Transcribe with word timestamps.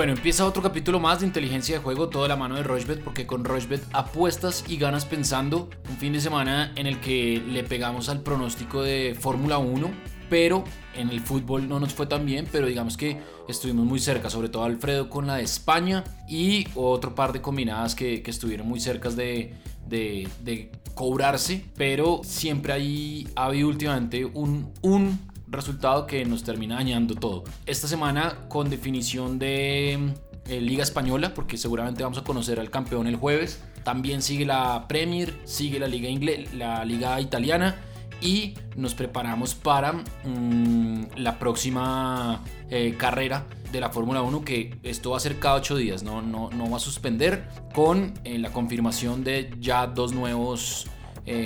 Bueno, 0.00 0.14
empieza 0.14 0.46
otro 0.46 0.62
capítulo 0.62 0.98
más 0.98 1.20
de 1.20 1.26
inteligencia 1.26 1.76
de 1.76 1.84
juego, 1.84 2.08
toda 2.08 2.26
la 2.26 2.34
mano 2.34 2.54
de 2.54 2.62
Rochbet, 2.62 3.04
porque 3.04 3.26
con 3.26 3.44
Rochbet 3.44 3.82
apuestas 3.92 4.64
y 4.66 4.78
ganas 4.78 5.04
pensando. 5.04 5.68
Un 5.90 5.98
fin 5.98 6.14
de 6.14 6.22
semana 6.22 6.72
en 6.76 6.86
el 6.86 7.00
que 7.00 7.42
le 7.46 7.64
pegamos 7.64 8.08
al 8.08 8.22
pronóstico 8.22 8.82
de 8.82 9.14
Fórmula 9.20 9.58
1, 9.58 9.90
pero 10.30 10.64
en 10.94 11.10
el 11.10 11.20
fútbol 11.20 11.68
no 11.68 11.78
nos 11.78 11.92
fue 11.92 12.06
tan 12.06 12.24
bien, 12.24 12.48
pero 12.50 12.66
digamos 12.66 12.96
que 12.96 13.20
estuvimos 13.46 13.84
muy 13.84 14.00
cerca, 14.00 14.30
sobre 14.30 14.48
todo 14.48 14.64
Alfredo 14.64 15.10
con 15.10 15.26
la 15.26 15.34
de 15.36 15.42
España 15.42 16.02
y 16.26 16.66
otro 16.76 17.14
par 17.14 17.34
de 17.34 17.42
combinadas 17.42 17.94
que, 17.94 18.22
estuvieron 18.24 18.66
muy 18.66 18.80
cerca 18.80 19.10
de, 19.10 19.52
de, 19.86 20.72
cobrarse, 20.94 21.62
pero 21.76 22.22
siempre 22.24 22.72
ahí 22.72 23.28
ha 23.36 23.44
habido 23.44 23.68
últimamente 23.68 24.24
un, 24.24 24.72
un 24.80 25.29
resultado 25.50 26.06
que 26.06 26.24
nos 26.24 26.44
termina 26.44 26.76
dañando 26.76 27.14
todo. 27.14 27.44
Esta 27.66 27.88
semana 27.88 28.46
con 28.48 28.70
definición 28.70 29.38
de 29.38 30.12
eh, 30.46 30.60
Liga 30.60 30.82
Española, 30.82 31.34
porque 31.34 31.56
seguramente 31.56 32.02
vamos 32.02 32.18
a 32.18 32.24
conocer 32.24 32.60
al 32.60 32.70
campeón 32.70 33.06
el 33.06 33.16
jueves. 33.16 33.62
También 33.84 34.22
sigue 34.22 34.46
la 34.46 34.86
Premier, 34.88 35.34
sigue 35.44 35.78
la 35.78 35.88
Liga, 35.88 36.08
Ingle 36.08 36.48
la 36.54 36.84
Liga 36.84 37.20
Italiana 37.20 37.76
y 38.20 38.54
nos 38.76 38.94
preparamos 38.94 39.54
para 39.54 39.92
mm, 39.92 41.16
la 41.16 41.38
próxima 41.38 42.42
eh, 42.68 42.94
carrera 42.98 43.46
de 43.72 43.80
la 43.80 43.90
Fórmula 43.90 44.20
1 44.22 44.44
que 44.44 44.78
esto 44.82 45.12
va 45.12 45.16
a 45.16 45.20
ser 45.20 45.38
cada 45.38 45.54
ocho 45.54 45.76
días, 45.76 46.02
no, 46.02 46.20
no, 46.20 46.50
no 46.50 46.68
va 46.68 46.76
a 46.76 46.80
suspender 46.80 47.48
con 47.72 48.12
eh, 48.24 48.38
la 48.38 48.52
confirmación 48.52 49.24
de 49.24 49.50
ya 49.58 49.86
dos 49.86 50.12
nuevos 50.12 50.86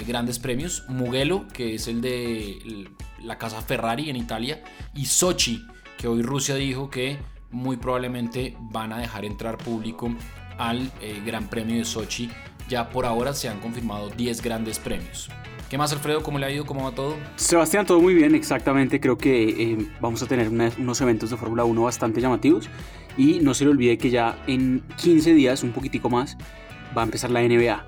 grandes 0.07 0.39
premios, 0.39 0.85
Mugello 0.89 1.47
que 1.49 1.75
es 1.75 1.89
el 1.89 2.01
de 2.01 2.87
la 3.25 3.39
casa 3.39 3.61
Ferrari 3.63 4.11
en 4.11 4.17
Italia, 4.17 4.63
y 4.95 5.07
Sochi, 5.07 5.67
que 5.99 6.09
hoy 6.09 6.23
Rusia 6.23 6.55
dijo 6.55 6.91
que 6.91 7.19
muy 7.51 7.77
probablemente 7.77 8.57
van 8.61 8.93
a 8.93 8.99
dejar 8.99 9.25
entrar 9.25 9.59
público 9.59 10.13
al 10.59 10.91
eh, 11.01 11.23
Gran 11.25 11.49
Premio 11.49 11.77
de 11.77 11.85
Sochi. 11.85 12.31
Ya 12.69 12.91
por 12.91 13.07
ahora 13.07 13.35
se 13.35 13.49
han 13.49 13.61
confirmado 13.61 14.11
10 14.11 14.43
grandes 14.43 14.79
premios. 14.79 15.29
¿Qué 15.69 15.79
más, 15.79 15.93
Alfredo? 15.93 16.23
¿Cómo 16.23 16.39
le 16.39 16.47
ha 16.47 16.51
ido? 16.51 16.65
¿Cómo 16.67 16.85
va 16.85 16.93
todo? 16.93 17.17
Sebastián, 17.37 17.87
todo 17.87 18.01
muy 18.01 18.15
bien, 18.15 18.35
exactamente. 18.35 19.01
Creo 19.01 19.19
que 19.19 19.49
eh, 19.49 19.89
vamos 20.01 20.23
a 20.23 20.27
tener 20.27 20.49
unos 20.49 21.01
eventos 21.01 21.31
de 21.31 21.37
Fórmula 21.37 21.65
1 21.65 21.83
bastante 21.83 22.21
llamativos. 22.21 22.69
Y 23.17 23.41
no 23.41 23.55
se 23.55 23.65
le 23.65 23.71
olvide 23.71 23.99
que 23.99 24.11
ya 24.11 24.39
en 24.47 24.83
15 24.97 25.35
días, 25.35 25.63
un 25.63 25.73
poquitico 25.73 26.11
más, 26.11 26.37
va 26.97 27.03
a 27.03 27.05
empezar 27.05 27.31
la 27.31 27.41
NBA 27.41 27.85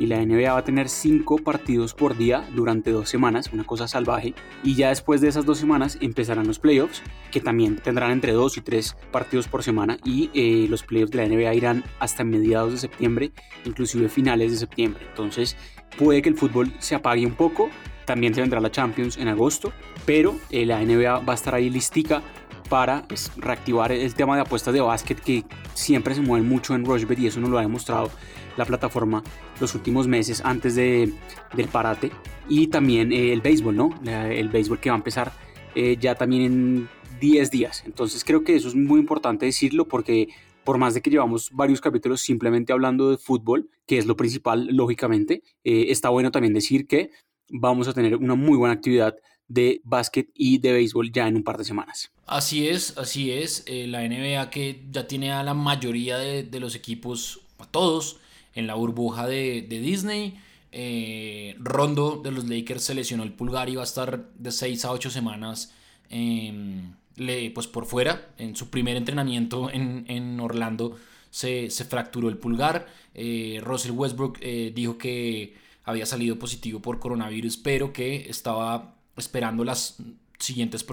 y 0.00 0.06
la 0.06 0.24
NBA 0.24 0.52
va 0.52 0.58
a 0.58 0.64
tener 0.64 0.88
cinco 0.88 1.36
partidos 1.36 1.92
por 1.92 2.16
día 2.16 2.42
durante 2.54 2.90
dos 2.90 3.10
semanas, 3.10 3.50
una 3.52 3.64
cosa 3.64 3.86
salvaje. 3.86 4.34
Y 4.64 4.74
ya 4.74 4.88
después 4.88 5.20
de 5.20 5.28
esas 5.28 5.44
dos 5.44 5.58
semanas 5.58 5.98
empezarán 6.00 6.46
los 6.46 6.58
playoffs, 6.58 7.02
que 7.30 7.40
también 7.40 7.76
tendrán 7.76 8.10
entre 8.10 8.32
dos 8.32 8.56
y 8.56 8.62
tres 8.62 8.96
partidos 9.12 9.46
por 9.46 9.62
semana. 9.62 9.98
Y 10.02 10.30
eh, 10.32 10.66
los 10.70 10.82
playoffs 10.82 11.12
de 11.12 11.18
la 11.18 11.28
NBA 11.28 11.54
irán 11.54 11.84
hasta 11.98 12.24
mediados 12.24 12.72
de 12.72 12.78
septiembre, 12.78 13.32
inclusive 13.66 14.08
finales 14.08 14.52
de 14.52 14.56
septiembre. 14.56 15.04
Entonces 15.06 15.54
puede 15.98 16.22
que 16.22 16.30
el 16.30 16.36
fútbol 16.36 16.72
se 16.78 16.94
apague 16.94 17.26
un 17.26 17.34
poco. 17.34 17.68
También 18.04 18.34
se 18.34 18.40
vendrá 18.40 18.60
la 18.60 18.70
Champions 18.70 19.16
en 19.16 19.28
agosto, 19.28 19.72
pero 20.06 20.36
eh, 20.50 20.66
la 20.66 20.80
NBA 20.80 21.20
va 21.20 21.32
a 21.32 21.36
estar 21.36 21.54
ahí 21.54 21.70
listica 21.70 22.22
para 22.68 23.02
pues, 23.08 23.32
reactivar 23.36 23.92
el 23.92 24.14
tema 24.14 24.36
de 24.36 24.42
apuestas 24.42 24.72
de 24.72 24.80
básquet 24.80 25.20
que 25.20 25.44
siempre 25.74 26.14
se 26.14 26.20
mueven 26.22 26.48
mucho 26.48 26.74
en 26.74 26.84
Rushbet 26.84 27.18
y 27.18 27.26
eso 27.26 27.40
nos 27.40 27.50
lo 27.50 27.58
ha 27.58 27.62
demostrado 27.62 28.10
la 28.56 28.64
plataforma 28.64 29.22
los 29.60 29.74
últimos 29.74 30.06
meses 30.06 30.40
antes 30.44 30.76
de, 30.76 31.12
del 31.54 31.68
parate. 31.68 32.10
Y 32.48 32.68
también 32.68 33.12
eh, 33.12 33.32
el 33.32 33.40
béisbol, 33.40 33.76
¿no? 33.76 33.90
el 34.04 34.48
béisbol 34.48 34.78
que 34.80 34.90
va 34.90 34.96
a 34.96 34.98
empezar 34.98 35.32
eh, 35.74 35.96
ya 36.00 36.14
también 36.14 36.42
en 36.42 36.88
10 37.20 37.50
días. 37.50 37.82
Entonces 37.86 38.24
creo 38.24 38.44
que 38.44 38.56
eso 38.56 38.68
es 38.68 38.74
muy 38.74 39.00
importante 39.00 39.46
decirlo 39.46 39.86
porque 39.86 40.28
por 40.64 40.78
más 40.78 40.94
de 40.94 41.00
que 41.00 41.10
llevamos 41.10 41.50
varios 41.52 41.80
capítulos 41.80 42.20
simplemente 42.20 42.72
hablando 42.72 43.10
de 43.10 43.16
fútbol, 43.16 43.70
que 43.86 43.98
es 43.98 44.06
lo 44.06 44.16
principal, 44.16 44.68
lógicamente, 44.70 45.42
eh, 45.64 45.86
está 45.88 46.10
bueno 46.10 46.30
también 46.30 46.54
decir 46.54 46.86
que 46.86 47.10
vamos 47.50 47.88
a 47.88 47.92
tener 47.92 48.16
una 48.16 48.34
muy 48.34 48.56
buena 48.56 48.74
actividad 48.74 49.16
de 49.48 49.80
básquet 49.84 50.28
y 50.34 50.58
de 50.58 50.72
béisbol 50.72 51.10
ya 51.12 51.26
en 51.26 51.36
un 51.36 51.42
par 51.42 51.58
de 51.58 51.64
semanas. 51.64 52.12
Así 52.26 52.68
es, 52.68 52.96
así 52.96 53.32
es. 53.32 53.64
la 53.68 54.06
NBA 54.06 54.48
que 54.50 54.84
ya 54.90 55.06
tiene 55.08 55.32
a 55.32 55.42
la 55.42 55.54
mayoría 55.54 56.18
de, 56.18 56.44
de 56.44 56.60
los 56.60 56.76
equipos, 56.76 57.40
a 57.58 57.66
todos, 57.66 58.20
en 58.54 58.66
la 58.66 58.74
burbuja 58.74 59.26
de, 59.26 59.62
Disney. 59.62 60.38
Eh, 60.72 61.56
Rondo 61.58 62.20
de 62.22 62.30
los 62.30 62.48
Lakers 62.48 62.84
se 62.84 62.94
lesionó 62.94 63.24
el 63.24 63.32
pulgar 63.32 63.68
y 63.68 63.74
va 63.74 63.82
a 63.82 63.84
estar 63.84 64.30
de 64.34 64.52
6 64.52 64.84
a 64.84 64.92
8 64.92 65.10
semanas 65.10 65.74
em, 66.10 66.94
le, 67.16 67.50
pues 67.50 67.66
por 67.66 67.86
fuera. 67.86 68.28
En 68.38 68.56
su 68.56 68.70
primer 68.70 68.96
entrenamiento 68.96 69.70
en, 69.70 70.38
Orlando 70.40 70.96
se, 71.30 71.70
fracturó 71.70 72.28
el 72.28 72.36
pulgar. 72.36 72.86
Eh, 73.14 73.60
Russell 73.62 73.92
Westbrook 73.92 74.38
eh, 74.40 74.72
dijo 74.74 74.98
que 74.98 75.54
había 75.84 76.06
salido 76.06 76.38
positivo 76.38 76.80
por 76.80 76.98
coronavirus, 76.98 77.56
pero 77.56 77.92
que 77.92 78.28
estaba 78.28 78.94
esperando 79.16 79.64
las 79.64 79.96
siguientes 80.38 80.84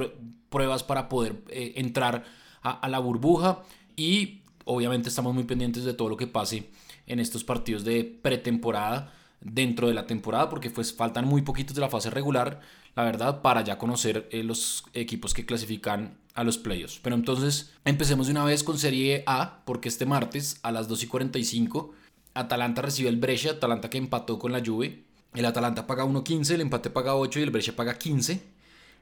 pruebas 0.50 0.84
para 0.84 1.09
poder 1.09 1.44
entrar 1.50 2.25
a, 2.62 2.72
a 2.72 2.90
la 2.90 3.00
burbuja. 3.00 3.64
Y 3.96 4.42
obviamente 4.66 5.09
estamos 5.09 5.34
muy 5.34 5.44
pendientes 5.44 5.84
de 5.84 5.94
todo 5.94 6.09
lo 6.09 6.18
que 6.18 6.28
pase 6.28 6.70
en 7.06 7.20
estos 7.20 7.44
partidos 7.44 7.84
de 7.84 8.03
pretemporada 8.03 9.14
dentro 9.42 9.88
de 9.88 9.94
la 9.94 10.08
temporada 10.08 10.50
porque 10.50 10.70
pues 10.70 10.94
faltan 10.94 11.25
muy 11.25 11.42
poquitos 11.42 11.75
de 11.75 11.81
la 11.81 11.90
fase 11.90 12.09
regular, 12.09 12.62
la 12.96 13.04
verdad, 13.04 13.42
para 13.42 13.64
ya 13.64 13.78
conocer 13.78 14.28
eh, 14.31 14.44
los 14.44 14.86
equipos 14.94 15.34
que 15.34 15.46
clasifican 15.46 16.18
a 16.34 16.44
los 16.44 16.58
playoffs. 16.58 17.00
Pero 17.02 17.16
entonces 17.16 17.72
empecemos 17.86 18.28
de 18.28 18.31
una 18.31 18.46
vez 18.46 18.64
con 18.64 18.78
Serie 18.78 19.24
A 19.25 19.62
porque 19.66 19.90
este 19.90 20.06
martes 20.06 20.59
a 20.64 20.72
las 20.72 20.88
2 20.88 21.04
y 21.04 21.08
45 21.08 21.94
Atalanta 22.40 22.81
recibe 22.81 23.09
el 23.09 23.18
Brescia, 23.18 23.52
Atalanta 23.52 23.90
que 23.90 23.98
empató 23.98 24.38
con 24.40 24.52
la 24.52 24.64
Juve. 24.64 25.03
El 25.34 25.46
Atalanta 25.46 25.88
paga 25.88 26.06
1.15, 26.06 26.52
el 26.52 26.62
empate 26.62 26.90
paga 26.90 27.16
8 27.16 27.40
y 27.40 27.44
el 27.44 27.52
Brescia 27.52 27.75
paga 27.75 27.98
15. 27.98 28.42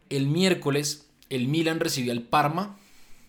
El 0.09 0.28
miércoles 0.28 1.07
el 1.29 1.47
Milan 1.47 1.79
recibe 1.79 2.12
al 2.12 2.22
Parma, 2.22 2.78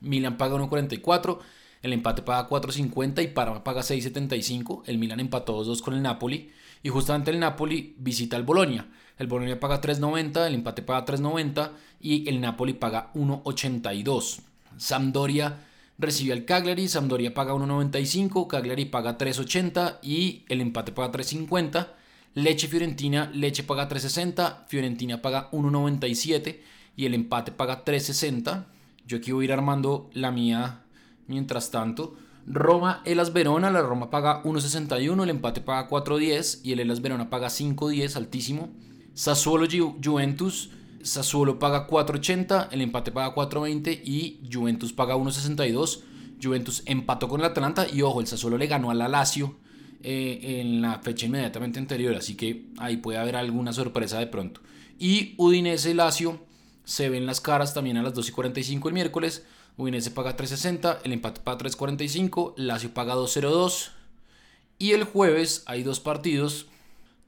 Milan 0.00 0.36
paga 0.36 0.56
1.44. 0.56 1.38
El 1.82 1.92
empate 1.92 2.22
paga 2.22 2.48
4.50 2.48 3.22
y 3.22 3.28
Parma 3.28 3.62
paga 3.62 3.82
6.75. 3.82 4.82
El 4.86 4.98
Milan 4.98 5.20
empató 5.20 5.62
2-2 5.64 5.80
con 5.82 5.94
el 5.94 6.02
Napoli. 6.02 6.50
Y 6.82 6.88
justamente 6.88 7.30
el 7.30 7.38
Napoli 7.38 7.94
visita 7.98 8.36
al 8.36 8.42
Bolonia. 8.42 8.86
El 9.18 9.28
Bolonia 9.28 9.58
paga 9.58 9.80
3.90, 9.80 10.46
el 10.46 10.54
empate 10.54 10.82
paga 10.82 11.06
3.90 11.06 11.70
y 12.00 12.28
el 12.28 12.40
Napoli 12.40 12.74
paga 12.74 13.12
1.82. 13.14 14.40
Sampdoria 14.76 15.58
recibe 15.98 16.32
al 16.32 16.44
Cagliari, 16.44 16.88
Sampdoria 16.88 17.34
paga 17.34 17.54
1.95, 17.54 18.46
Cagliari 18.46 18.86
paga 18.86 19.18
3.80 19.18 19.98
y 20.02 20.44
el 20.48 20.60
empate 20.60 20.92
paga 20.92 21.12
3.50. 21.12 21.88
Leche 22.34 22.68
Fiorentina, 22.68 23.30
Leche 23.32 23.62
paga 23.62 23.88
3.60, 23.88 24.66
Fiorentina 24.68 25.22
paga 25.22 25.50
1.97 25.52 26.58
y 26.96 27.06
el 27.06 27.14
empate 27.14 27.52
paga 27.52 27.84
3.60. 27.84 28.66
Yo 29.06 29.18
aquí 29.18 29.32
voy 29.32 29.44
a 29.44 29.46
ir 29.46 29.52
armando 29.52 30.10
la 30.12 30.30
mía 30.30 30.82
Mientras 31.28 31.70
tanto, 31.70 32.14
Roma 32.46 33.02
Elas 33.04 33.32
Verona, 33.32 33.70
la 33.70 33.82
Roma 33.82 34.10
paga 34.10 34.42
1.61, 34.44 35.22
el 35.24 35.30
empate 35.30 35.60
paga 35.60 35.88
4.10 35.88 36.60
y 36.62 36.72
el 36.72 36.80
Elas 36.80 37.00
Verona 37.00 37.28
paga 37.30 37.48
5.10, 37.48 38.16
altísimo. 38.16 38.68
Sassuolo 39.14 39.66
Juventus, 40.02 40.70
Sassuolo 41.06 41.58
paga 41.58 41.86
4.80, 41.86 42.68
el 42.72 42.80
empate 42.80 43.12
paga 43.12 43.34
4.20 43.34 44.00
y 44.04 44.40
Juventus 44.52 44.92
paga 44.92 45.16
1.62. 45.16 46.00
Juventus 46.42 46.82
empató 46.86 47.28
con 47.28 47.40
el 47.40 47.46
Atalanta 47.46 47.86
y 47.90 48.02
ojo, 48.02 48.20
el 48.20 48.26
Sassuolo 48.26 48.58
le 48.58 48.66
ganó 48.66 48.90
al 48.90 48.98
la 48.98 49.08
Lazio 49.08 49.56
eh, 50.02 50.60
en 50.60 50.82
la 50.82 50.98
fecha 50.98 51.26
inmediatamente 51.26 51.78
anterior, 51.78 52.14
así 52.14 52.34
que 52.34 52.66
ahí 52.78 52.98
puede 52.98 53.18
haber 53.18 53.36
alguna 53.36 53.72
sorpresa 53.72 54.18
de 54.18 54.26
pronto. 54.26 54.60
Y 54.98 55.34
Udinese 55.36 55.94
Lazio 55.94 56.40
se 56.84 57.08
ven 57.08 57.26
las 57.26 57.40
caras 57.40 57.74
también 57.74 57.96
a 57.96 58.02
las 58.02 58.14
2.45 58.14 58.88
el 58.88 58.94
miércoles. 58.94 59.44
Udinese 59.76 60.10
paga 60.10 60.36
3.60, 60.36 60.98
el 61.04 61.12
empate 61.12 61.40
paga 61.40 61.58
3.45, 61.58 62.54
Lazio 62.56 62.92
paga 62.94 63.14
2.02. 63.14 63.90
Y 64.78 64.92
el 64.92 65.04
jueves 65.04 65.62
hay 65.66 65.82
dos 65.82 66.00
partidos. 66.00 66.66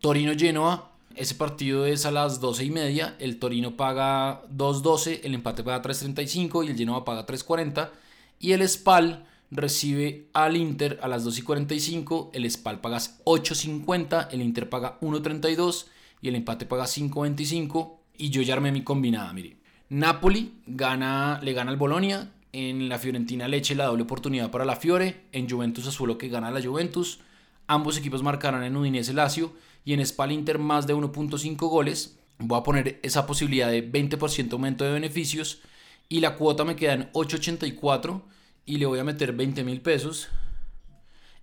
Torino-Genoa, 0.00 0.92
ese 1.18 1.34
partido 1.34 1.84
es 1.84 2.06
a 2.06 2.10
las 2.10 2.40
12 2.40 2.64
y 2.64 2.70
media. 2.70 3.16
El 3.18 3.38
Torino 3.38 3.76
paga 3.76 4.42
2.12, 4.56 5.20
el 5.24 5.34
empate 5.34 5.64
paga 5.64 5.82
3.35 5.82 6.64
y 6.64 6.70
el 6.70 6.76
Genoa 6.76 7.04
paga 7.04 7.26
3.40. 7.26 7.90
Y 8.38 8.52
el 8.52 8.66
Spal 8.68 9.26
recibe 9.50 10.28
al 10.32 10.56
Inter 10.56 10.98
a 11.02 11.08
las 11.08 11.26
2.45. 11.26 12.30
El 12.32 12.48
Spal 12.50 12.80
paga 12.80 12.98
8.50, 12.98 14.28
el 14.30 14.42
Inter 14.42 14.68
paga 14.68 14.98
1.32 15.00 15.86
y 16.20 16.28
el 16.28 16.36
empate 16.36 16.66
paga 16.66 16.84
5.25. 16.84 17.94
Y 18.16 18.30
yo 18.30 18.42
ya 18.42 18.54
armé 18.54 18.70
mi 18.70 18.82
combinada, 18.82 19.32
mire. 19.32 19.56
Napoli 19.90 20.60
gana, 20.66 21.40
le 21.42 21.52
gana 21.52 21.70
al 21.70 21.76
Bolonia, 21.78 22.30
en 22.52 22.88
la 22.88 22.98
Fiorentina 22.98 23.48
Leche 23.48 23.74
la 23.74 23.86
doble 23.86 24.02
oportunidad 24.02 24.50
para 24.50 24.64
la 24.64 24.76
Fiore. 24.76 25.24
En 25.32 25.48
Juventus 25.48 25.86
Azulo 25.86 26.16
que 26.16 26.28
gana 26.28 26.50
la 26.50 26.62
Juventus. 26.62 27.20
Ambos 27.66 27.98
equipos 27.98 28.22
marcarán 28.22 28.62
en 28.62 28.76
Udinese 28.76 29.12
Lazio. 29.12 29.52
Y 29.88 29.94
en 29.94 30.04
Spal 30.04 30.32
Inter 30.32 30.58
más 30.58 30.86
de 30.86 30.94
1.5 30.94 31.56
goles. 31.66 32.18
Voy 32.38 32.60
a 32.60 32.62
poner 32.62 33.00
esa 33.02 33.24
posibilidad 33.24 33.70
de 33.70 33.90
20% 33.90 34.52
aumento 34.52 34.84
de 34.84 34.92
beneficios. 34.92 35.62
Y 36.10 36.20
la 36.20 36.36
cuota 36.36 36.62
me 36.62 36.76
queda 36.76 36.92
en 36.92 37.12
8.84. 37.12 38.20
y 38.66 38.76
le 38.76 38.84
voy 38.84 38.98
a 38.98 39.04
meter 39.04 39.32
20 39.32 39.64
mil 39.64 39.80
pesos. 39.80 40.28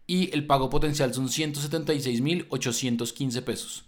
Y 0.05 0.29
el 0.31 0.45
pago 0.45 0.69
potencial 0.69 1.11
son 1.11 1.27
176 1.27 2.21
mil 2.21 2.45
815 2.49 3.41
pesos. 3.41 3.85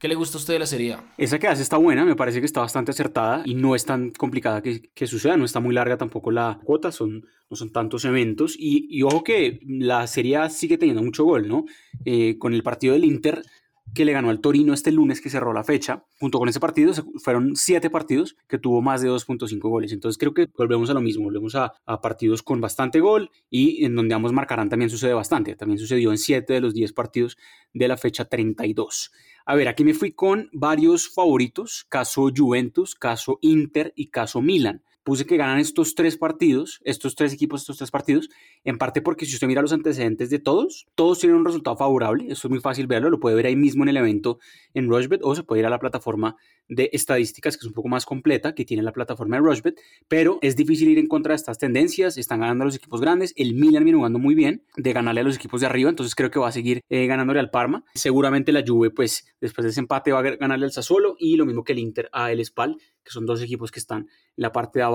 ¿Qué 0.00 0.08
le 0.08 0.16
gusta 0.16 0.36
a 0.36 0.40
usted 0.40 0.54
de 0.54 0.58
la 0.58 0.66
serie 0.66 0.94
A? 0.94 1.14
Esa 1.16 1.38
que 1.38 1.46
hace 1.46 1.62
está 1.62 1.76
buena, 1.76 2.04
me 2.04 2.16
parece 2.16 2.40
que 2.40 2.46
está 2.46 2.58
bastante 2.58 2.90
acertada 2.90 3.44
y 3.44 3.54
no 3.54 3.76
es 3.76 3.84
tan 3.84 4.10
complicada 4.10 4.62
que, 4.62 5.06
suceda, 5.06 5.36
no 5.36 5.44
está 5.44 5.60
muy 5.60 5.72
larga 5.72 5.96
tampoco 5.96 6.32
la 6.32 6.58
cuota, 6.64 6.90
son, 6.90 7.24
no 7.48 7.56
son 7.56 7.70
tantos 7.70 8.04
eventos. 8.04 8.56
Y, 8.58 8.88
y 8.90 9.04
ojo 9.04 9.22
que 9.22 9.60
la 9.64 10.08
serie 10.08 10.38
A 10.38 10.50
sigue 10.50 10.76
teniendo 10.76 11.04
mucho 11.04 11.22
gol, 11.22 11.46
¿no? 11.46 11.66
Eh, 12.04 12.36
con 12.36 12.52
el 12.52 12.64
partido 12.64 12.94
del 12.94 13.04
Inter 13.04 13.44
que 13.94 14.04
le 14.04 14.12
ganó 14.12 14.30
al 14.30 14.40
Torino 14.40 14.72
este 14.72 14.92
lunes 14.92 15.20
que 15.20 15.30
cerró 15.30 15.52
la 15.52 15.64
fecha. 15.64 16.04
Junto 16.18 16.38
con 16.38 16.48
ese 16.48 16.60
partido 16.60 16.92
fueron 17.22 17.56
siete 17.56 17.90
partidos 17.90 18.36
que 18.48 18.58
tuvo 18.58 18.80
más 18.80 19.02
de 19.02 19.10
2.5 19.10 19.58
goles. 19.60 19.92
Entonces 19.92 20.18
creo 20.18 20.34
que 20.34 20.48
volvemos 20.56 20.90
a 20.90 20.94
lo 20.94 21.00
mismo, 21.00 21.24
volvemos 21.24 21.54
a, 21.54 21.74
partidos 22.00 22.42
con 22.42 22.60
bastante 22.60 23.00
gol 23.00 23.30
y 23.50 23.84
en 23.84 23.94
donde 23.94 24.14
ambos 24.14 24.32
marcarán 24.32 24.68
también 24.68 24.90
sucede 24.90 25.14
bastante. 25.14 25.56
También 25.56 25.78
sucedió 25.78 26.10
en 26.10 26.18
siete 26.18 26.54
de 26.54 26.60
los 26.60 26.74
10 26.74 26.92
partidos 26.92 27.36
de 27.72 27.88
la 27.88 27.96
fecha 27.96 28.24
32. 28.24 29.12
A 29.44 29.54
ver, 29.54 29.68
aquí 29.68 29.84
me 29.84 29.94
fui 29.94 30.12
con 30.12 30.48
varios 30.52 31.08
favoritos, 31.08 31.84
caso 31.88 32.30
Juventus, 32.34 32.94
caso 32.94 33.38
Inter 33.42 33.92
y 33.96 34.08
caso 34.08 34.40
Milan 34.40 34.82
puse 35.04 35.26
que 35.26 35.36
ganan 35.36 35.58
estos 35.58 35.94
tres 35.94 36.16
partidos, 36.16 36.80
estos 36.84 37.14
tres 37.14 37.32
equipos, 37.32 37.62
estos 37.62 37.78
tres 37.78 37.90
partidos, 37.90 38.28
en 38.64 38.78
parte 38.78 39.02
porque 39.02 39.26
si 39.26 39.34
usted 39.34 39.46
mira 39.46 39.62
los 39.62 39.72
antecedentes 39.72 40.30
de 40.30 40.38
todos, 40.38 40.86
todos 40.94 41.18
tienen 41.18 41.36
un 41.38 41.44
resultado 41.44 41.76
favorable, 41.76 42.26
eso 42.28 42.46
es 42.46 42.50
muy 42.50 42.60
fácil 42.60 42.86
verlo, 42.86 43.10
lo 43.10 43.20
puede 43.20 43.36
ver 43.36 43.46
ahí 43.46 43.56
mismo 43.56 43.82
en 43.82 43.88
el 43.88 43.96
evento 43.96 44.38
en 44.74 44.88
Rushbet 44.88 45.20
o 45.24 45.34
se 45.34 45.42
puede 45.42 45.60
ir 45.60 45.66
a 45.66 45.70
la 45.70 45.78
plataforma 45.78 46.36
de 46.68 46.90
estadísticas 46.92 47.56
que 47.56 47.62
es 47.62 47.66
un 47.66 47.74
poco 47.74 47.88
más 47.88 48.06
completa 48.06 48.54
que 48.54 48.64
tiene 48.64 48.82
la 48.82 48.92
plataforma 48.92 49.36
de 49.36 49.42
Rushbet, 49.42 49.80
pero 50.08 50.38
es 50.40 50.56
difícil 50.56 50.88
ir 50.88 50.98
en 50.98 51.08
contra 51.08 51.32
de 51.32 51.36
estas 51.36 51.58
tendencias, 51.58 52.16
están 52.16 52.40
ganando 52.40 52.64
los 52.64 52.76
equipos 52.76 53.00
grandes, 53.00 53.34
el 53.36 53.54
Milan 53.54 53.84
viene 53.84 53.96
jugando 53.96 54.18
muy 54.18 54.34
bien 54.34 54.64
de 54.76 54.92
ganarle 54.92 55.22
a 55.22 55.24
los 55.24 55.36
equipos 55.36 55.60
de 55.60 55.66
arriba, 55.66 55.90
entonces 55.90 56.14
creo 56.14 56.30
que 56.30 56.38
va 56.38 56.48
a 56.48 56.52
seguir 56.52 56.80
eh, 56.88 57.06
ganándole 57.06 57.40
al 57.40 57.50
Parma, 57.50 57.84
seguramente 57.94 58.52
la 58.52 58.62
Juve 58.66 58.90
pues 58.90 59.26
después 59.40 59.64
de 59.64 59.70
ese 59.70 59.80
empate 59.80 60.12
va 60.12 60.20
a 60.20 60.22
ganarle 60.22 60.66
al 60.66 60.72
Sassuolo 60.72 61.16
y 61.18 61.36
lo 61.36 61.44
mismo 61.44 61.64
que 61.64 61.72
el 61.72 61.80
Inter 61.80 62.08
a 62.12 62.30
el 62.30 62.44
Spal, 62.44 62.76
que 63.04 63.10
son 63.10 63.26
dos 63.26 63.42
equipos 63.42 63.70
que 63.70 63.80
están 63.80 64.02
en 64.02 64.08
la 64.36 64.52
parte 64.52 64.78
de 64.78 64.84
abajo 64.84 64.91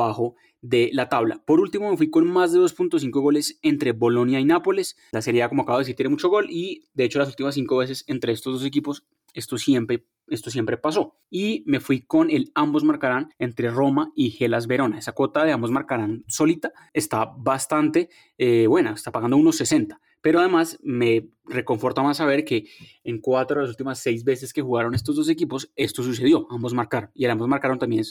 de 0.62 0.90
la 0.94 1.10
tabla. 1.10 1.44
Por 1.46 1.60
último, 1.60 1.90
me 1.90 1.98
fui 1.98 2.10
con 2.10 2.28
más 2.28 2.52
de 2.52 2.60
2.5 2.60 3.10
goles 3.22 3.60
entre 3.62 3.92
Bolonia 3.92 4.40
y 4.40 4.46
Nápoles. 4.46 4.98
La 5.12 5.22
serie, 5.22 5.48
como 5.50 5.64
acabo 5.64 5.78
de 5.78 5.84
decir, 5.84 5.96
tiene 5.96 6.10
mucho 6.10 6.30
gol 6.30 6.48
y 6.50 6.86
de 6.94 7.06
hecho 7.06 7.20
las 7.20 7.30
últimas 7.30 7.56
cinco 7.56 7.78
veces 7.78 8.04
entre 8.08 8.34
estos 8.34 8.54
dos 8.54 8.66
equipos 8.66 9.06
esto 9.34 9.58
siempre, 9.58 10.06
esto 10.28 10.50
siempre 10.50 10.78
pasó. 10.78 11.16
Y 11.30 11.64
me 11.68 11.80
fui 11.80 12.02
con 12.02 12.32
el 12.32 12.52
ambos 12.56 12.84
marcarán 12.84 13.34
entre 13.38 13.70
Roma 13.70 14.12
y 14.16 14.32
Gelas 14.32 14.68
Verona. 14.68 14.98
Esa 14.98 15.12
cuota 15.12 15.46
de 15.46 15.52
ambos 15.52 15.72
marcarán 15.72 16.24
solita 16.28 16.74
está 16.94 17.26
bastante 17.38 18.10
eh, 18.38 18.66
buena, 18.68 18.92
está 18.92 19.12
pagando 19.12 19.38
unos 19.38 19.58
60. 19.58 20.00
Pero 20.22 20.40
además 20.40 20.80
me 20.82 21.30
reconforta 21.46 22.02
más 22.02 22.18
saber 22.18 22.44
que 22.44 22.66
en 23.04 23.20
cuatro 23.20 23.58
de 23.58 23.64
las 23.64 23.72
últimas 23.72 24.00
seis 24.00 24.24
veces 24.24 24.52
que 24.52 24.62
jugaron 24.62 24.94
estos 24.96 25.16
dos 25.16 25.30
equipos, 25.30 25.72
esto 25.76 26.04
sucedió, 26.04 26.48
ambos 26.50 26.74
marcaron. 26.74 27.12
Y 27.14 27.26
el 27.26 27.32
ambos 27.32 27.48
marcaron 27.48 27.80
también 27.80 28.04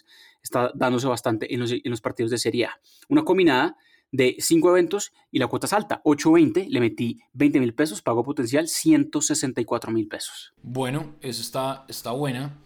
está 0.42 0.70
dándose 0.74 1.06
bastante 1.06 1.52
en 1.52 1.60
los, 1.60 1.72
en 1.72 1.80
los 1.84 2.00
partidos 2.00 2.30
de 2.30 2.38
Serie 2.38 2.66
A. 2.66 2.80
Una 3.08 3.24
combinada 3.24 3.76
de 4.12 4.36
cinco 4.38 4.70
eventos 4.70 5.12
y 5.30 5.38
la 5.38 5.46
cuota 5.46 5.66
es 5.66 5.72
alta, 5.72 6.02
8.20, 6.04 6.68
le 6.68 6.80
metí 6.80 7.20
20 7.32 7.60
mil 7.60 7.74
pesos, 7.74 8.02
pago 8.02 8.24
potencial 8.24 8.68
164 8.68 9.92
mil 9.92 10.08
pesos. 10.08 10.54
Bueno, 10.62 11.16
eso 11.20 11.42
está, 11.42 11.84
está 11.88 12.12
buena. 12.12 12.56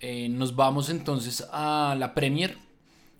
Eh, 0.00 0.28
nos 0.28 0.54
vamos 0.56 0.90
entonces 0.90 1.46
a 1.52 1.96
la 1.98 2.14
Premier, 2.14 2.56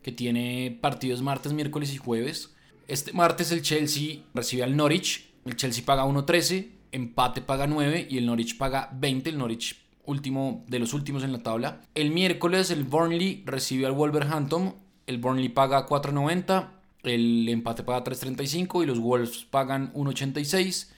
que 0.03 0.13
tiene 0.13 0.79
partidos 0.81 1.23
martes, 1.23 1.53
miércoles 1.53 1.93
y 1.93 1.97
jueves. 1.97 2.55
Este 2.87 3.13
martes 3.13 3.51
el 3.51 3.63
Chelsea 3.63 4.23
recibe 4.35 4.63
al 4.63 4.77
Norwich, 4.77 5.26
el 5.47 5.57
Chelsea 5.57 5.85
paga 5.85 6.05
1.13, 6.05 6.69
empate 6.93 7.41
paga 7.41 7.67
9 7.67 8.09
y 8.11 8.19
el 8.19 8.27
Norwich 8.27 8.59
paga 8.59 8.91
20, 8.93 9.31
el 9.31 9.39
Norwich 9.39 9.77
último 10.05 10.65
de 10.69 10.79
los 10.79 10.93
últimos 10.93 11.23
en 11.23 11.33
la 11.33 11.43
tabla. 11.43 11.83
El 11.95 12.11
miércoles 12.11 12.71
el 12.71 12.85
Burnley 12.85 13.43
recibe 13.47 13.87
al 13.87 13.93
Wolverhampton, 13.93 14.75
el 15.07 15.19
Burnley 15.19 15.49
paga 15.49 15.87
4.90, 15.87 16.69
el 17.05 17.49
empate 17.49 17.85
paga 17.85 18.05
3.35 18.05 18.83
y 18.83 18.87
los 18.87 18.99
Wolves 18.99 19.45
pagan 19.45 19.93
1.86. 19.95 20.91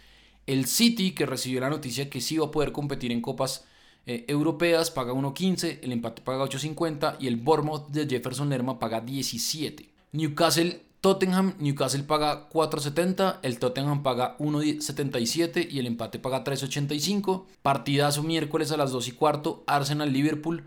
El 0.46 0.64
City, 0.64 1.12
que 1.12 1.26
recibió 1.26 1.60
la 1.60 1.68
noticia 1.68 2.08
que 2.08 2.22
sí 2.22 2.38
va 2.38 2.46
a 2.46 2.50
poder 2.50 2.72
competir 2.72 3.12
en 3.12 3.20
copas 3.20 3.66
eh, 4.06 4.24
europeas, 4.28 4.90
paga 4.90 5.12
1.15, 5.12 5.80
el 5.82 5.92
empate 5.92 6.22
paga 6.22 6.44
8.50 6.44 7.16
y 7.20 7.26
el 7.26 7.36
Bournemouth 7.36 7.88
de 7.88 8.06
Jefferson 8.06 8.48
Lerma 8.48 8.78
paga 8.78 9.02
17. 9.02 9.90
Newcastle 10.12 10.87
Tottenham, 11.00 11.54
Newcastle 11.60 12.02
paga 12.02 12.48
4.70, 12.50 13.38
el 13.42 13.58
Tottenham 13.60 14.02
paga 14.02 14.36
1.77 14.38 15.68
y 15.70 15.78
el 15.78 15.86
empate 15.86 16.18
paga 16.18 16.42
3.85. 16.42 17.44
Partidazo 17.62 18.24
miércoles 18.24 18.72
a 18.72 18.76
las 18.76 18.90
2 18.90 19.08
y 19.08 19.12
cuarto, 19.12 19.62
Arsenal 19.68 20.12
Liverpool, 20.12 20.64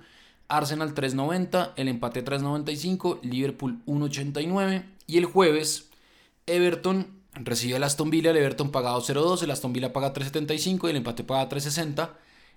Arsenal 0.48 0.95
3.90, 0.95 1.74
el 1.75 1.89
empate 1.89 2.24
3.95, 2.24 3.22
Liverpool 3.24 3.81
1.89 3.86 4.86
y 5.07 5.18
el 5.18 5.25
jueves 5.25 5.89
Everton 6.48 7.07
recibe 7.33 7.75
al 7.75 7.83
Aston 7.83 8.10
Villa, 8.10 8.31
el 8.31 8.38
Everton 8.38 8.72
paga 8.72 8.92
2.02, 8.92 9.44
el 9.44 9.51
Aston 9.51 9.74
Villa 9.74 9.92
paga 9.92 10.13
3.75 10.13 10.88
y 10.88 10.92
el 10.92 10.98
empate 10.98 11.25
paga 11.25 11.50
3.60. 11.50 12.10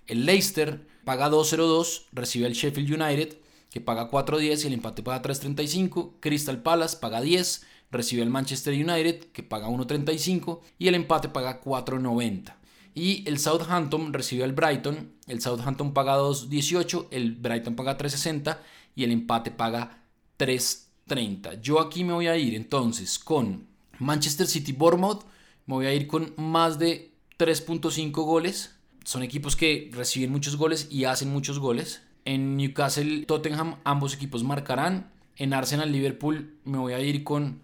El 0.07 0.25
Leicester 0.25 0.87
paga 1.03 1.29
2.02, 1.29 2.03
recibe 2.13 2.45
al 2.45 2.53
Sheffield 2.53 3.01
United 3.01 3.44
que 3.75 3.81
paga 3.81 4.09
4.10 4.09 4.63
y 4.63 4.67
el 4.67 4.73
empate 4.73 5.03
paga 5.03 5.21
3.35. 5.21 6.13
Crystal 6.21 6.63
Palace 6.63 6.95
paga 6.95 7.19
10, 7.19 7.65
recibe 7.91 8.21
al 8.21 8.29
Manchester 8.29 8.73
United 8.73 9.25
que 9.33 9.43
paga 9.43 9.67
1.35 9.67 10.61
y 10.79 10.87
el 10.87 10.95
empate 10.95 11.27
paga 11.27 11.61
4.90. 11.61 12.55
Y 12.93 13.27
el 13.27 13.37
Southampton 13.37 14.13
recibe 14.13 14.45
al 14.45 14.53
Brighton, 14.53 15.11
el 15.27 15.41
Southampton 15.41 15.93
paga 15.93 16.17
2.18, 16.17 17.07
el 17.11 17.33
Brighton 17.33 17.75
paga 17.75 17.97
3.60 17.97 18.59
y 18.95 19.03
el 19.03 19.11
empate 19.11 19.51
paga 19.51 20.05
3.30. 20.39 21.59
Yo 21.59 21.81
aquí 21.81 22.05
me 22.05 22.13
voy 22.13 22.27
a 22.27 22.37
ir 22.37 22.55
entonces 22.55 23.19
con 23.19 23.67
Manchester 23.99 24.47
City 24.47 24.71
Bournemouth, 24.71 25.25
me 25.65 25.73
voy 25.73 25.87
a 25.87 25.93
ir 25.93 26.07
con 26.07 26.33
más 26.37 26.79
de 26.79 27.11
3.5 27.37 28.11
goles. 28.23 28.73
Son 29.03 29.21
equipos 29.21 29.57
que 29.57 29.91
reciben 29.91 30.31
muchos 30.31 30.55
goles 30.55 30.87
y 30.89 31.03
hacen 31.03 31.29
muchos 31.29 31.59
goles. 31.59 32.04
En 32.25 32.57
Newcastle, 32.57 33.25
Tottenham, 33.25 33.77
ambos 33.83 34.15
equipos 34.15 34.43
marcarán. 34.43 35.11
En 35.35 35.53
Arsenal, 35.53 35.91
Liverpool, 35.91 36.57
me 36.63 36.79
voy 36.79 36.93
a 36.93 36.99
ir 36.99 37.23
con 37.23 37.61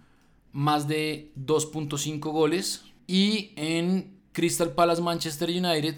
más 0.52 0.88
de 0.88 1.32
2.5 1.36 2.20
goles. 2.32 2.84
Y 3.08 3.54
en 3.56 4.22
Crystal 4.32 4.72
Palace, 4.72 5.02
Manchester 5.02 5.50
United, 5.50 5.96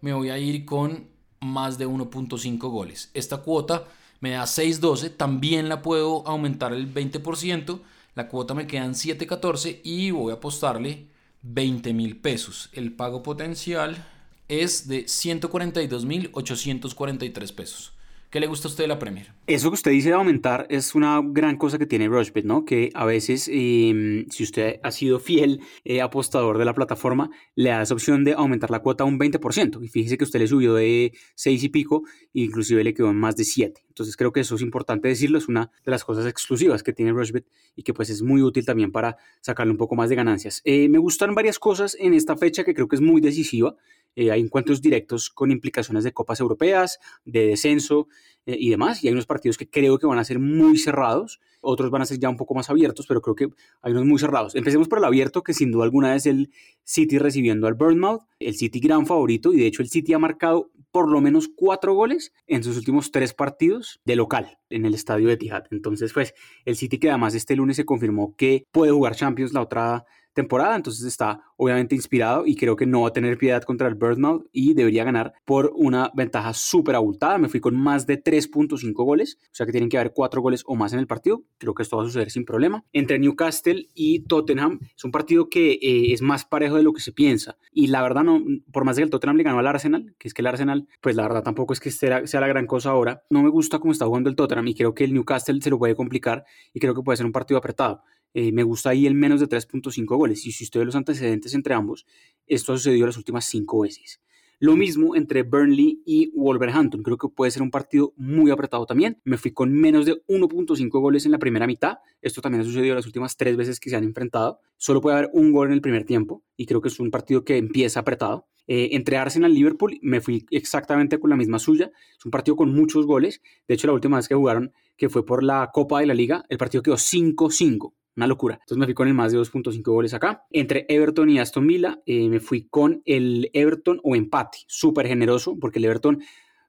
me 0.00 0.12
voy 0.12 0.30
a 0.30 0.38
ir 0.38 0.64
con 0.64 1.08
más 1.40 1.78
de 1.78 1.88
1.5 1.88 2.58
goles. 2.70 3.10
Esta 3.12 3.38
cuota 3.38 3.88
me 4.20 4.30
da 4.30 4.44
6.12. 4.44 5.16
También 5.16 5.68
la 5.68 5.82
puedo 5.82 6.24
aumentar 6.28 6.72
el 6.72 6.92
20%. 6.92 7.80
La 8.14 8.28
cuota 8.28 8.54
me 8.54 8.68
queda 8.68 8.84
en 8.84 8.94
7.14 8.94 9.80
y 9.82 10.12
voy 10.12 10.30
a 10.30 10.36
apostarle 10.36 11.08
20 11.42 11.92
mil 11.92 12.18
pesos. 12.18 12.70
El 12.72 12.92
pago 12.92 13.22
potencial 13.22 14.06
es 14.48 14.88
de 14.88 15.04
142.843 15.06 17.54
pesos. 17.54 17.95
¿Qué 18.30 18.40
le 18.40 18.48
gusta 18.48 18.66
a 18.66 18.70
usted 18.70 18.84
de 18.84 18.88
la 18.88 18.98
Premier? 18.98 19.32
Eso 19.46 19.70
que 19.70 19.74
usted 19.74 19.92
dice 19.92 20.08
de 20.08 20.16
aumentar 20.16 20.66
es 20.68 20.96
una 20.96 21.22
gran 21.24 21.56
cosa 21.56 21.78
que 21.78 21.86
tiene 21.86 22.08
Rushbet, 22.08 22.44
¿no? 22.44 22.64
Que 22.64 22.90
a 22.94 23.04
veces, 23.04 23.48
em, 23.52 24.26
si 24.30 24.42
usted 24.42 24.80
ha 24.82 24.90
sido 24.90 25.20
fiel 25.20 25.60
eh, 25.84 26.02
apostador 26.02 26.58
de 26.58 26.64
la 26.64 26.74
plataforma, 26.74 27.30
le 27.54 27.70
da 27.70 27.82
esa 27.82 27.94
opción 27.94 28.24
de 28.24 28.32
aumentar 28.32 28.70
la 28.70 28.80
cuota 28.80 29.04
a 29.04 29.06
un 29.06 29.18
20%. 29.18 29.80
Y 29.82 29.88
fíjese 29.88 30.18
que 30.18 30.24
usted 30.24 30.40
le 30.40 30.48
subió 30.48 30.74
de 30.74 31.12
6 31.36 31.62
y 31.62 31.68
pico, 31.68 32.02
e 32.34 32.40
inclusive 32.40 32.82
le 32.82 32.94
quedó 32.94 33.10
en 33.10 33.16
más 33.16 33.36
de 33.36 33.44
7. 33.44 33.84
Entonces 33.88 34.16
creo 34.16 34.32
que 34.32 34.40
eso 34.40 34.56
es 34.56 34.62
importante 34.62 35.08
decirlo, 35.08 35.38
es 35.38 35.46
una 35.46 35.70
de 35.84 35.90
las 35.90 36.04
cosas 36.04 36.26
exclusivas 36.26 36.82
que 36.82 36.92
tiene 36.92 37.12
Rushbet 37.12 37.46
y 37.76 37.84
que 37.84 37.94
pues 37.94 38.10
es 38.10 38.22
muy 38.22 38.42
útil 38.42 38.66
también 38.66 38.90
para 38.90 39.16
sacarle 39.40 39.70
un 39.70 39.78
poco 39.78 39.94
más 39.94 40.10
de 40.10 40.16
ganancias. 40.16 40.62
Eh, 40.64 40.88
me 40.88 40.98
gustan 40.98 41.34
varias 41.34 41.58
cosas 41.60 41.96
en 42.00 42.12
esta 42.12 42.36
fecha 42.36 42.64
que 42.64 42.74
creo 42.74 42.88
que 42.88 42.96
es 42.96 43.02
muy 43.02 43.20
decisiva. 43.20 43.76
Eh, 44.16 44.32
hay 44.32 44.40
encuentros 44.40 44.82
directos 44.82 45.30
con 45.30 45.50
implicaciones 45.50 46.02
de 46.02 46.12
copas 46.12 46.40
europeas, 46.40 46.98
de 47.24 47.46
descenso 47.46 48.08
eh, 48.46 48.56
y 48.58 48.70
demás. 48.70 49.04
Y 49.04 49.08
hay 49.08 49.12
unos 49.12 49.26
partidos 49.26 49.58
que 49.58 49.68
creo 49.68 49.98
que 49.98 50.06
van 50.06 50.18
a 50.18 50.24
ser 50.24 50.38
muy 50.38 50.78
cerrados, 50.78 51.40
otros 51.60 51.90
van 51.90 52.02
a 52.02 52.06
ser 52.06 52.18
ya 52.18 52.28
un 52.28 52.36
poco 52.36 52.54
más 52.54 52.70
abiertos, 52.70 53.06
pero 53.06 53.20
creo 53.20 53.36
que 53.36 53.48
hay 53.82 53.92
unos 53.92 54.06
muy 54.06 54.18
cerrados. 54.18 54.54
Empecemos 54.54 54.88
por 54.88 54.98
el 54.98 55.04
abierto, 55.04 55.42
que 55.42 55.54
sin 55.54 55.70
duda 55.70 55.84
alguna 55.84 56.14
es 56.16 56.26
el 56.26 56.50
City 56.82 57.18
recibiendo 57.18 57.66
al 57.66 57.74
Bournemouth, 57.74 58.22
el 58.40 58.56
City 58.56 58.80
gran 58.80 59.06
favorito, 59.06 59.52
y 59.52 59.58
de 59.58 59.66
hecho 59.66 59.82
el 59.82 59.88
City 59.88 60.14
ha 60.14 60.18
marcado 60.18 60.70
por 60.90 61.10
lo 61.10 61.20
menos 61.20 61.50
cuatro 61.54 61.92
goles 61.92 62.32
en 62.46 62.64
sus 62.64 62.78
últimos 62.78 63.10
tres 63.10 63.34
partidos 63.34 64.00
de 64.06 64.16
local 64.16 64.58
en 64.70 64.86
el 64.86 64.94
estadio 64.94 65.26
de 65.26 65.34
Etihad. 65.34 65.64
Entonces, 65.70 66.14
pues 66.14 66.32
el 66.64 66.76
City 66.76 66.98
que 66.98 67.10
además 67.10 67.34
este 67.34 67.54
lunes 67.54 67.76
se 67.76 67.84
confirmó 67.84 68.34
que 68.34 68.64
puede 68.72 68.92
jugar 68.92 69.14
Champions 69.14 69.52
la 69.52 69.60
otra 69.60 70.06
temporada, 70.36 70.76
entonces 70.76 71.04
está 71.06 71.40
obviamente 71.56 71.94
inspirado 71.94 72.46
y 72.46 72.54
creo 72.54 72.76
que 72.76 72.86
no 72.86 73.00
va 73.00 73.08
a 73.08 73.12
tener 73.12 73.38
piedad 73.38 73.62
contra 73.62 73.88
el 73.88 73.94
Birdmouth 73.94 74.46
y 74.52 74.74
debería 74.74 75.02
ganar 75.02 75.32
por 75.46 75.72
una 75.74 76.12
ventaja 76.14 76.52
súper 76.52 76.94
abultada. 76.94 77.38
Me 77.38 77.48
fui 77.48 77.58
con 77.58 77.74
más 77.74 78.06
de 78.06 78.22
3.5 78.22 78.92
goles, 78.92 79.38
o 79.40 79.54
sea 79.54 79.64
que 79.64 79.72
tienen 79.72 79.88
que 79.88 79.98
haber 79.98 80.12
4 80.12 80.42
goles 80.42 80.62
o 80.66 80.76
más 80.76 80.92
en 80.92 80.98
el 80.98 81.06
partido. 81.06 81.42
Creo 81.58 81.74
que 81.74 81.82
esto 81.82 81.96
va 81.96 82.02
a 82.02 82.06
suceder 82.06 82.30
sin 82.30 82.44
problema. 82.44 82.84
Entre 82.92 83.18
Newcastle 83.18 83.88
y 83.94 84.20
Tottenham 84.20 84.78
es 84.94 85.04
un 85.04 85.10
partido 85.10 85.48
que 85.48 85.72
eh, 85.72 86.12
es 86.12 86.20
más 86.20 86.44
parejo 86.44 86.76
de 86.76 86.82
lo 86.82 86.92
que 86.92 87.00
se 87.00 87.12
piensa 87.12 87.56
y 87.72 87.86
la 87.86 88.02
verdad 88.02 88.22
no, 88.22 88.42
por 88.72 88.84
más 88.84 88.96
que 88.98 89.02
el 89.02 89.10
Tottenham 89.10 89.36
le 89.36 89.42
ganó 89.42 89.58
al 89.58 89.66
Arsenal, 89.66 90.14
que 90.18 90.28
es 90.28 90.34
que 90.34 90.42
el 90.42 90.48
Arsenal, 90.48 90.86
pues 91.00 91.16
la 91.16 91.22
verdad 91.22 91.42
tampoco 91.42 91.72
es 91.72 91.80
que 91.80 91.90
sea, 91.90 92.26
sea 92.26 92.40
la 92.40 92.46
gran 92.46 92.66
cosa 92.66 92.90
ahora, 92.90 93.22
no 93.30 93.42
me 93.42 93.48
gusta 93.48 93.78
cómo 93.78 93.92
está 93.92 94.04
jugando 94.04 94.28
el 94.28 94.36
Tottenham 94.36 94.68
y 94.68 94.74
creo 94.74 94.94
que 94.94 95.04
el 95.04 95.14
Newcastle 95.14 95.60
se 95.62 95.70
lo 95.70 95.78
puede 95.78 95.96
complicar 95.96 96.44
y 96.74 96.80
creo 96.80 96.94
que 96.94 97.02
puede 97.02 97.16
ser 97.16 97.24
un 97.24 97.32
partido 97.32 97.56
apretado. 97.56 98.02
Eh, 98.34 98.52
me 98.52 98.62
gusta 98.62 98.90
ahí 98.90 99.06
el 99.06 99.14
menos 99.14 99.40
de 99.40 99.48
3.5 99.48 100.16
goles. 100.16 100.46
Y 100.46 100.52
si 100.52 100.64
usted 100.64 100.80
ve 100.80 100.86
los 100.86 100.96
antecedentes 100.96 101.54
entre 101.54 101.74
ambos, 101.74 102.06
esto 102.46 102.72
ha 102.72 102.76
sucedido 102.76 103.06
las 103.06 103.16
últimas 103.16 103.46
cinco 103.46 103.80
veces. 103.80 104.20
Lo 104.58 104.74
mismo 104.74 105.14
entre 105.16 105.42
Burnley 105.42 106.02
y 106.06 106.30
Wolverhampton. 106.34 107.02
Creo 107.02 107.18
que 107.18 107.28
puede 107.28 107.50
ser 107.50 107.60
un 107.60 107.70
partido 107.70 108.14
muy 108.16 108.50
apretado 108.50 108.86
también. 108.86 109.20
Me 109.22 109.36
fui 109.36 109.50
con 109.50 109.70
menos 109.70 110.06
de 110.06 110.14
1.5 110.28 110.88
goles 110.98 111.26
en 111.26 111.32
la 111.32 111.38
primera 111.38 111.66
mitad. 111.66 111.98
Esto 112.22 112.40
también 112.40 112.62
ha 112.62 112.64
sucedido 112.64 112.94
las 112.94 113.04
últimas 113.04 113.36
tres 113.36 113.58
veces 113.58 113.78
que 113.78 113.90
se 113.90 113.96
han 113.96 114.04
enfrentado. 114.04 114.60
Solo 114.78 115.02
puede 115.02 115.18
haber 115.18 115.30
un 115.34 115.52
gol 115.52 115.68
en 115.68 115.74
el 115.74 115.82
primer 115.82 116.04
tiempo 116.04 116.42
y 116.56 116.64
creo 116.64 116.80
que 116.80 116.88
es 116.88 116.98
un 116.98 117.10
partido 117.10 117.44
que 117.44 117.58
empieza 117.58 118.00
apretado. 118.00 118.48
Eh, 118.66 118.90
entre 118.92 119.18
Arsenal 119.18 119.52
y 119.52 119.56
Liverpool 119.56 119.98
me 120.00 120.22
fui 120.22 120.46
exactamente 120.50 121.18
con 121.18 121.28
la 121.28 121.36
misma 121.36 121.58
suya. 121.58 121.92
Es 122.18 122.24
un 122.24 122.30
partido 122.30 122.56
con 122.56 122.72
muchos 122.72 123.04
goles. 123.04 123.42
De 123.68 123.74
hecho, 123.74 123.88
la 123.88 123.92
última 123.92 124.16
vez 124.16 124.26
que 124.26 124.34
jugaron, 124.34 124.72
que 124.96 125.10
fue 125.10 125.26
por 125.26 125.42
la 125.42 125.68
Copa 125.70 126.00
de 126.00 126.06
la 126.06 126.14
Liga, 126.14 126.44
el 126.48 126.56
partido 126.56 126.82
quedó 126.82 126.96
5-5. 126.96 127.92
Una 128.16 128.26
locura. 128.26 128.54
Entonces 128.54 128.78
me 128.78 128.86
fui 128.86 128.94
con 128.94 129.08
el 129.08 129.14
más 129.14 129.32
de 129.32 129.38
2.5 129.38 129.82
goles 129.82 130.14
acá. 130.14 130.46
Entre 130.50 130.86
Everton 130.88 131.28
y 131.28 131.38
Aston 131.38 131.66
Villa, 131.66 132.00
eh, 132.06 132.28
me 132.30 132.40
fui 132.40 132.66
con 132.66 133.02
el 133.04 133.50
Everton 133.52 134.00
o 134.02 134.16
empate. 134.16 134.58
Súper 134.66 135.06
generoso, 135.06 135.58
porque 135.60 135.78
el 135.78 135.84
Everton 135.84 136.22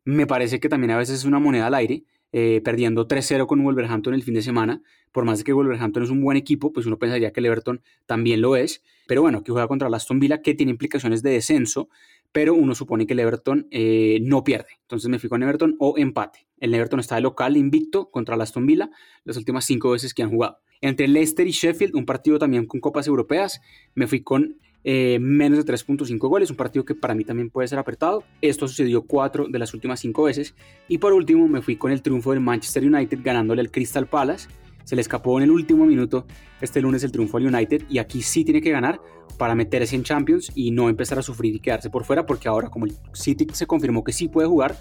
me 0.04 0.28
parece 0.28 0.60
que 0.60 0.70
también 0.70 0.92
a 0.92 0.98
veces 0.98 1.20
es 1.20 1.26
una 1.26 1.40
moneda 1.40 1.68
al 1.68 1.74
aire. 1.74 2.04
Eh, 2.34 2.62
perdiendo 2.64 3.08
3-0 3.08 3.48
con 3.48 3.64
Wolverhampton 3.64 4.14
el 4.14 4.22
fin 4.22 4.34
de 4.34 4.42
semana. 4.42 4.82
Por 5.12 5.24
más 5.24 5.38
de 5.38 5.44
que 5.46 5.54
Wolverhampton 5.54 6.04
es 6.04 6.10
un 6.10 6.22
buen 6.22 6.38
equipo, 6.38 6.74
pues 6.74 6.86
uno 6.86 7.00
pensaría 7.00 7.32
que 7.32 7.40
el 7.40 7.46
Everton 7.46 7.82
también 8.06 8.42
lo 8.42 8.56
es. 8.56 8.84
Pero 9.08 9.22
bueno, 9.22 9.44
que 9.44 9.52
juega 9.52 9.68
contra 9.68 9.88
el 9.88 9.94
Aston 9.94 10.20
Villa, 10.20 10.42
que 10.42 10.54
tiene 10.54 10.72
implicaciones 10.72 11.24
de 11.24 11.32
descenso, 11.32 11.90
pero 12.32 12.54
uno 12.54 12.76
supone 12.76 13.08
que 13.08 13.14
Everton 13.14 13.68
eh, 13.72 14.20
no 14.22 14.44
pierde. 14.44 14.80
Entonces 14.82 15.10
me 15.10 15.20
fui 15.20 15.30
con 15.30 15.42
Everton 15.42 15.76
o 15.80 15.98
empate. 15.98 16.48
El 16.60 16.74
Everton 16.74 17.00
está 17.00 17.16
de 17.16 17.22
local 17.22 17.56
invicto 17.56 18.12
contra 18.12 18.36
el 18.36 18.42
Aston 18.42 18.66
Villa 18.66 18.90
las 19.24 19.38
últimas 19.38 19.66
cinco 19.66 19.92
veces 19.92 20.14
que 20.14 20.24
han 20.24 20.30
jugado. 20.30 20.60
Entre 20.82 21.08
Leicester 21.08 21.48
y 21.48 21.52
Sheffield, 21.52 21.96
un 21.96 22.06
partido 22.06 22.38
también 22.38 22.66
con 22.66 22.80
copas 22.80 23.08
europeas, 23.08 23.62
me 23.96 24.06
fui 24.08 24.22
con 24.22 24.58
eh, 24.84 25.20
menos 25.20 25.64
de 25.64 25.74
3.5 25.74 26.18
goles, 26.30 26.50
un 26.50 26.56
partido 26.56 26.86
que 26.86 26.96
para 26.96 27.14
mí 27.14 27.24
también 27.24 27.50
puede 27.50 27.68
ser 27.68 27.80
apretado. 27.80 28.24
Esto 28.42 28.68
sucedió 28.68 29.04
cuatro 29.04 29.48
de 29.48 29.60
las 29.60 29.74
últimas 29.74 30.00
cinco 30.00 30.24
veces. 30.24 30.56
Y 30.88 30.98
por 31.00 31.14
último 31.14 31.48
me 31.48 31.62
fui 31.62 31.76
con 31.76 31.92
el 31.92 32.02
triunfo 32.02 32.32
del 32.32 32.40
Manchester 32.40 32.86
United 32.86 33.20
ganándole 33.24 33.62
al 33.62 33.72
Crystal 33.72 34.08
Palace. 34.08 34.48
Se 34.84 34.96
le 34.96 35.02
escapó 35.02 35.38
en 35.38 35.44
el 35.44 35.52
último 35.52 35.86
minuto 35.86 36.26
este 36.62 36.82
lunes 36.82 37.04
el 37.04 37.12
triunfo 37.12 37.38
al 37.38 37.48
United 37.48 37.84
y 37.90 37.98
aquí 37.98 38.22
sí 38.22 38.46
tiene 38.46 38.62
que 38.62 38.72
ganar 38.72 39.02
para 39.38 39.54
meterse 39.54 39.96
en 39.96 40.04
Champions 40.04 40.52
y 40.56 40.72
no 40.72 40.88
empezar 40.88 41.20
a 41.20 41.22
sufrir 41.22 41.54
y 41.56 41.60
quedarse 41.60 41.90
por 41.90 42.06
fuera 42.06 42.26
porque 42.26 42.48
ahora 42.48 42.70
como 42.70 42.86
el 42.86 42.94
City 43.12 43.46
se 43.52 43.68
confirmó 43.68 44.04
que 44.06 44.14
sí 44.14 44.30
puede 44.30 44.48
jugar 44.48 44.78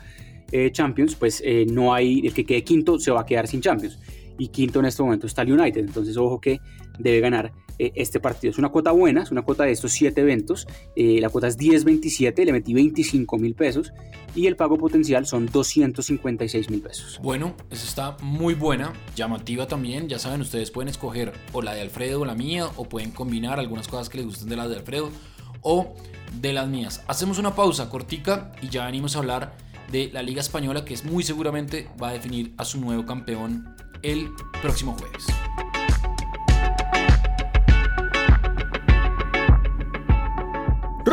eh, 0.52 0.70
Champions, 0.70 1.16
pues 1.16 1.42
eh, 1.44 1.66
no 1.68 1.92
hay, 1.92 2.24
el 2.24 2.32
que 2.32 2.44
quede 2.44 2.62
quinto 2.62 3.00
se 3.00 3.10
va 3.10 3.22
a 3.22 3.26
quedar 3.26 3.48
sin 3.48 3.60
Champions 3.60 3.98
y 4.38 4.48
quinto 4.48 4.78
en 4.80 4.86
este 4.86 5.02
momento 5.02 5.26
está 5.26 5.42
el 5.42 5.52
United. 5.52 5.80
Entonces, 5.80 6.16
ojo 6.16 6.40
que 6.40 6.60
debe 6.98 7.20
ganar 7.20 7.52
eh, 7.78 7.92
este 7.94 8.20
partido. 8.20 8.50
Es 8.50 8.58
una 8.58 8.70
cuota 8.70 8.92
buena, 8.92 9.22
es 9.22 9.30
una 9.30 9.42
cuota 9.42 9.64
de 9.64 9.72
estos 9.72 9.92
siete 9.92 10.22
eventos. 10.22 10.66
Eh, 10.94 11.20
la 11.20 11.28
cuota 11.28 11.48
es 11.48 11.58
10.27, 11.58 12.44
le 12.44 12.52
metí 12.52 12.74
25 12.74 13.38
mil 13.38 13.54
pesos 13.54 13.92
y 14.34 14.46
el 14.46 14.56
pago 14.56 14.78
potencial 14.78 15.26
son 15.26 15.46
256 15.46 16.70
mil 16.70 16.80
pesos. 16.82 17.18
Bueno, 17.22 17.54
esa 17.70 17.84
está 17.84 18.16
muy 18.22 18.54
buena, 18.54 18.92
llamativa 19.14 19.66
también. 19.66 20.08
Ya 20.08 20.18
saben, 20.18 20.40
ustedes 20.40 20.70
pueden 20.70 20.88
escoger 20.88 21.32
o 21.52 21.62
la 21.62 21.74
de 21.74 21.80
Alfredo 21.80 22.20
o 22.20 22.24
la 22.24 22.34
mía, 22.34 22.68
o 22.76 22.84
pueden 22.84 23.10
combinar 23.10 23.58
algunas 23.58 23.88
cosas 23.88 24.08
que 24.08 24.18
les 24.18 24.26
gusten 24.26 24.48
de 24.48 24.56
la 24.56 24.68
de 24.68 24.76
Alfredo 24.76 25.10
o 25.62 25.94
de 26.40 26.52
las 26.52 26.68
mías. 26.68 27.02
Hacemos 27.08 27.38
una 27.38 27.54
pausa 27.54 27.88
cortica 27.88 28.52
y 28.62 28.68
ya 28.68 28.86
venimos 28.86 29.16
a 29.16 29.20
hablar 29.20 29.56
de 29.90 30.10
la 30.12 30.22
Liga 30.22 30.40
Española 30.40 30.84
que 30.84 30.94
es 30.94 31.04
muy 31.04 31.22
seguramente 31.22 31.88
va 32.02 32.08
a 32.08 32.12
definir 32.12 32.54
a 32.58 32.64
su 32.64 32.80
nuevo 32.80 33.06
campeón 33.06 33.76
el 34.02 34.30
próximo 34.62 34.96
jueves. 34.98 35.26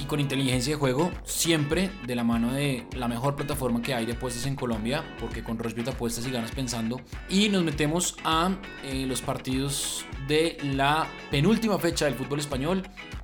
y 0.00 0.04
con 0.04 0.18
inteligencia 0.18 0.74
de 0.74 0.78
juego, 0.78 1.10
siempre 1.24 1.90
de 2.06 2.14
la 2.14 2.24
mano 2.24 2.52
de 2.52 2.86
la 2.96 3.06
mejor 3.06 3.36
plataforma 3.36 3.82
que 3.82 3.94
hay 3.94 4.06
de 4.06 4.14
apuestas 4.14 4.46
en 4.46 4.56
Colombia, 4.56 5.04
porque 5.20 5.44
con 5.44 5.58
Rushbet 5.58 5.88
apuestas 5.88 6.26
y 6.26 6.30
ganas 6.30 6.52
pensando. 6.52 7.00
Y 7.28 7.48
nos 7.48 7.62
metemos 7.62 8.16
a 8.24 8.56
eh, 8.84 9.04
los 9.06 9.20
partidos 9.20 10.04
de 10.26 10.56
la 10.62 11.06
penúltima 11.30 11.78
fecha 11.78 12.06
del 12.06 12.14
fútbol 12.14 12.40
español. 12.40 12.82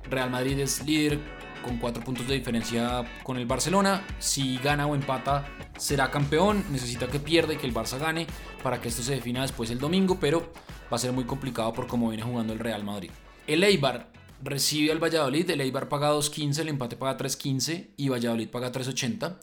Real 0.09 0.29
Madrid 0.29 0.59
es 0.59 0.85
líder 0.85 1.19
con 1.63 1.77
cuatro 1.77 2.03
puntos 2.03 2.27
de 2.27 2.35
diferencia 2.35 3.03
con 3.23 3.37
el 3.37 3.45
Barcelona. 3.45 4.05
Si 4.19 4.57
gana 4.57 4.85
o 4.85 4.93
empata, 4.93 5.45
será 5.77 6.11
campeón. 6.11 6.63
Necesita 6.71 7.07
que 7.07 7.19
pierda 7.19 7.53
y 7.53 7.57
que 7.57 7.65
el 7.65 7.73
Barça 7.73 7.97
gane 7.97 8.27
para 8.61 8.79
que 8.79 8.89
esto 8.89 9.01
se 9.01 9.15
defina 9.15 9.41
después 9.41 9.71
el 9.71 9.79
domingo, 9.79 10.17
pero 10.19 10.51
va 10.91 10.95
a 10.95 10.99
ser 10.99 11.11
muy 11.11 11.23
complicado 11.23 11.73
por 11.73 11.87
cómo 11.87 12.09
viene 12.09 12.23
jugando 12.23 12.53
el 12.53 12.59
Real 12.59 12.83
Madrid. 12.83 13.09
El 13.47 13.63
Eibar 13.63 14.09
recibe 14.43 14.91
al 14.91 15.03
Valladolid, 15.03 15.49
el 15.49 15.61
Eibar 15.61 15.89
paga 15.89 16.11
2.15, 16.11 16.59
el 16.59 16.69
empate 16.69 16.95
paga 16.95 17.17
3.15 17.17 17.87
y 17.97 18.09
Valladolid 18.09 18.49
paga 18.49 18.71
3.80. 18.71 19.37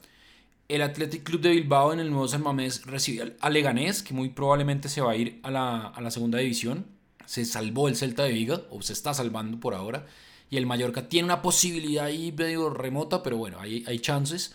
El 0.69 0.83
Athletic 0.83 1.23
Club 1.25 1.43
de 1.43 1.51
Bilbao 1.51 1.93
en 1.93 2.01
el 2.01 2.11
nuevo 2.11 2.27
San 2.27 2.43
Mamés 2.43 2.87
recibe 2.87 3.37
al 3.39 3.53
Leganés, 3.53 4.03
que 4.03 4.15
muy 4.15 4.31
probablemente 4.31 4.89
se 4.89 5.01
va 5.01 5.13
a 5.13 5.17
ir 5.17 5.41
a 5.43 5.51
la, 5.51 6.11
segunda 6.11 6.39
división. 6.39 6.87
Se 7.27 7.45
salvó 7.45 7.89
el 7.89 7.97
Celta 7.97 8.25
de 8.25 8.33
Vigo, 8.33 8.67
o 8.71 8.81
se 8.81 8.95
está 8.95 9.13
salvando 9.13 9.61
por 9.61 9.75
ahora. 9.75 10.07
Y 10.49 10.57
el 10.57 10.67
Mallorca 10.67 11.09
tiene 11.09 11.27
una 11.27 11.43
posibilidad 11.43 12.07
ahí 12.07 12.33
medio 12.33 12.71
remota, 12.71 13.23
pero 13.23 13.37
bueno, 13.37 13.61
hay, 13.61 13.85
hay 13.87 13.99
chances. 13.99 14.55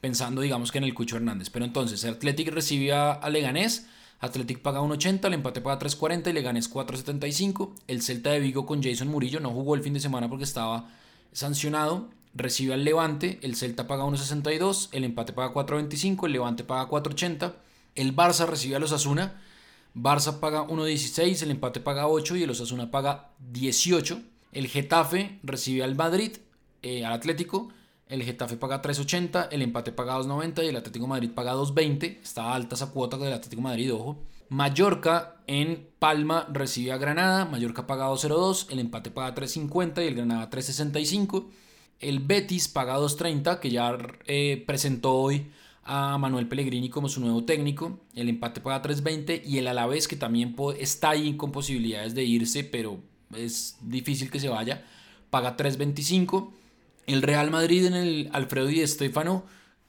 Pensando, 0.00 0.40
digamos, 0.40 0.72
que 0.72 0.78
en 0.78 0.84
el 0.84 0.94
Cucho 0.94 1.16
Hernández. 1.16 1.50
Pero 1.50 1.66
entonces, 1.66 2.02
el 2.04 2.14
Athletic 2.14 2.48
recibe 2.48 2.92
a 2.92 3.28
Leganés. 3.28 3.86
Athletic 4.20 4.60
paga 4.60 4.80
1.80, 4.80 5.26
el 5.26 5.34
empate 5.34 5.60
paga 5.60 5.78
3.40 5.78 6.30
y 6.30 6.32
le 6.32 6.42
ganes 6.42 6.72
4.75. 6.72 7.70
El 7.86 8.02
Celta 8.02 8.30
de 8.30 8.40
Vigo 8.40 8.66
con 8.66 8.82
Jason 8.82 9.08
Murillo 9.08 9.40
no 9.40 9.50
jugó 9.50 9.74
el 9.74 9.82
fin 9.82 9.94
de 9.94 10.00
semana 10.00 10.28
porque 10.28 10.44
estaba 10.44 10.88
sancionado. 11.32 12.08
Recibe 12.34 12.74
al 12.74 12.84
Levante, 12.84 13.40
el 13.42 13.56
Celta 13.56 13.86
paga 13.86 14.04
1.62, 14.04 14.90
el 14.92 15.04
empate 15.04 15.32
paga 15.32 15.52
4.25, 15.52 16.26
el 16.26 16.32
Levante 16.32 16.64
paga 16.64 16.88
4.80. 16.88 17.54
El 17.96 18.14
Barça 18.14 18.46
recibe 18.46 18.76
a 18.76 18.78
los 18.78 18.92
Asuna. 18.92 19.40
Barça 19.94 20.38
paga 20.38 20.66
1.16, 20.66 21.42
el 21.42 21.50
empate 21.50 21.80
paga 21.80 22.06
8 22.06 22.36
y 22.36 22.42
el 22.44 22.50
Osasuna 22.50 22.90
paga 22.90 23.30
18. 23.50 24.22
El 24.52 24.68
Getafe 24.68 25.38
recibe 25.42 25.82
al 25.82 25.96
Madrid, 25.96 26.36
eh, 26.82 27.04
al 27.04 27.12
Atlético. 27.12 27.72
El 28.10 28.24
Getafe 28.24 28.56
paga 28.56 28.82
3.80, 28.82 29.48
el 29.52 29.62
empate 29.62 29.92
paga 29.92 30.18
2.90 30.18 30.64
y 30.64 30.66
el 30.66 30.76
Atlético 30.76 31.06
Madrid 31.06 31.30
paga 31.30 31.54
2.20. 31.54 32.18
Está 32.20 32.52
alta 32.52 32.74
esa 32.74 32.90
cuota 32.90 33.16
del 33.16 33.32
Atlético 33.32 33.62
Madrid, 33.62 33.94
ojo. 33.94 34.18
Mallorca 34.48 35.36
en 35.46 35.86
Palma 36.00 36.48
recibe 36.52 36.90
a 36.90 36.96
Granada. 36.96 37.44
Mallorca 37.44 37.86
paga 37.86 38.08
2.02, 38.08 38.66
el 38.70 38.80
empate 38.80 39.12
paga 39.12 39.36
3.50 39.36 40.02
y 40.02 40.08
el 40.08 40.16
Granada 40.16 40.50
3.65. 40.50 41.46
El 42.00 42.18
Betis 42.18 42.66
paga 42.66 42.98
2.30, 42.98 43.60
que 43.60 43.70
ya 43.70 43.96
eh, 44.26 44.64
presentó 44.66 45.14
hoy 45.14 45.46
a 45.84 46.18
Manuel 46.18 46.48
Pellegrini 46.48 46.90
como 46.90 47.08
su 47.08 47.20
nuevo 47.20 47.44
técnico. 47.44 48.00
El 48.16 48.28
empate 48.28 48.60
paga 48.60 48.82
3.20 48.82 49.42
y 49.46 49.58
el 49.58 49.68
Alavés, 49.68 50.08
que 50.08 50.16
también 50.16 50.56
está 50.80 51.10
ahí 51.10 51.36
con 51.36 51.52
posibilidades 51.52 52.16
de 52.16 52.24
irse, 52.24 52.64
pero 52.64 52.98
es 53.36 53.76
difícil 53.80 54.32
que 54.32 54.40
se 54.40 54.48
vaya, 54.48 54.84
paga 55.30 55.56
3.25. 55.56 56.54
El 57.12 57.22
Real 57.22 57.50
Madrid 57.50 57.86
en 57.86 57.94
el 57.94 58.30
Alfredo 58.32 58.68
Di 58.68 58.86
Stéfano, 58.86 59.44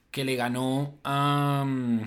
que 0.10 0.26
le 0.26 0.36
ganó 0.36 0.96
mm, 1.04 2.00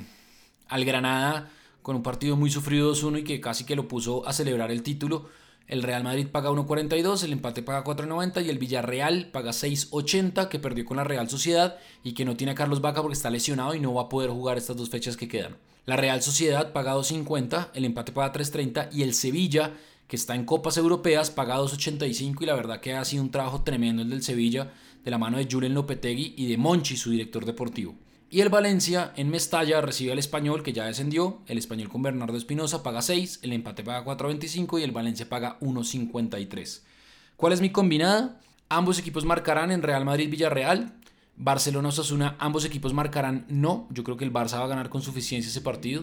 al 0.68 0.84
Granada 0.84 1.50
con 1.82 1.94
un 1.94 2.02
partido 2.02 2.36
muy 2.36 2.50
sufrido 2.50 2.92
2-1 2.92 3.20
y 3.20 3.22
que 3.24 3.40
casi 3.40 3.64
que 3.64 3.76
lo 3.76 3.86
puso 3.86 4.26
a 4.26 4.32
celebrar 4.32 4.72
el 4.72 4.82
título. 4.82 5.28
el 5.68 5.84
Real 5.84 6.02
Madrid 6.02 6.26
paga 6.26 6.50
1.42, 6.50 7.22
el 7.22 7.32
empate 7.32 7.62
paga 7.62 7.84
4.90 7.84 8.44
y 8.44 8.50
el 8.50 8.58
Villarreal 8.58 9.30
paga 9.30 9.52
6.80 9.52 10.48
que 10.48 10.58
perdió 10.58 10.84
con 10.84 10.96
la 10.96 11.04
Real 11.04 11.30
Sociedad 11.30 11.76
y 12.02 12.14
que 12.14 12.24
no 12.24 12.36
tiene 12.36 12.50
a 12.50 12.56
Carlos 12.56 12.80
Vaca 12.80 13.00
porque 13.00 13.14
está 13.14 13.30
lesionado 13.30 13.76
y 13.76 13.80
no 13.80 13.94
va 13.94 14.02
a 14.02 14.08
poder 14.08 14.30
jugar 14.30 14.58
estas 14.58 14.76
dos 14.76 14.90
fechas 14.90 15.16
que 15.16 15.28
quedan. 15.28 15.56
La 15.86 15.96
Real 15.96 16.22
Sociedad 16.22 16.72
paga 16.72 16.96
2.50, 16.96 17.68
el 17.74 17.84
empate 17.84 18.10
paga 18.10 18.32
3.30 18.32 18.88
y 18.92 19.02
el 19.02 19.14
Sevilla 19.14 19.74
que 20.08 20.16
está 20.16 20.34
en 20.34 20.44
Copas 20.44 20.76
Europeas 20.76 21.30
paga 21.30 21.56
2.85 21.58 22.42
y 22.42 22.46
la 22.46 22.54
verdad 22.54 22.80
que 22.80 22.94
ha 22.94 23.04
sido 23.04 23.22
un 23.22 23.30
trabajo 23.30 23.62
tremendo 23.62 24.02
el 24.02 24.10
del 24.10 24.22
Sevilla 24.22 24.72
de 25.04 25.10
la 25.10 25.18
mano 25.18 25.38
de 25.38 25.48
Julen 25.50 25.74
Lopetegui 25.74 26.34
y 26.36 26.48
de 26.48 26.56
Monchi, 26.56 26.96
su 26.96 27.10
director 27.10 27.44
deportivo. 27.44 27.94
Y 28.30 28.40
el 28.40 28.48
Valencia 28.48 29.12
en 29.16 29.30
Mestalla 29.30 29.80
recibe 29.80 30.12
al 30.12 30.18
Español 30.18 30.62
que 30.62 30.72
ya 30.72 30.86
descendió. 30.86 31.42
El 31.46 31.58
Español 31.58 31.88
con 31.88 32.02
Bernardo 32.02 32.36
Espinosa 32.36 32.82
paga 32.82 33.02
6, 33.02 33.40
el 33.42 33.52
empate 33.52 33.84
paga 33.84 34.04
4.25 34.04 34.80
y 34.80 34.82
el 34.82 34.90
Valencia 34.90 35.28
paga 35.28 35.58
1.53. 35.60 36.80
¿Cuál 37.36 37.52
es 37.52 37.60
mi 37.60 37.70
combinada? 37.70 38.40
Ambos 38.68 38.98
equipos 38.98 39.24
marcarán 39.24 39.70
en 39.70 39.82
Real 39.82 40.04
Madrid-Villarreal. 40.04 40.94
Barcelona-Osasuna, 41.36 42.36
ambos 42.38 42.64
equipos 42.64 42.92
marcarán 42.92 43.44
no. 43.48 43.86
Yo 43.90 44.02
creo 44.02 44.16
que 44.16 44.24
el 44.24 44.32
Barça 44.32 44.58
va 44.58 44.64
a 44.64 44.68
ganar 44.68 44.88
con 44.88 45.02
suficiencia 45.02 45.50
ese 45.50 45.60
partido. 45.60 46.02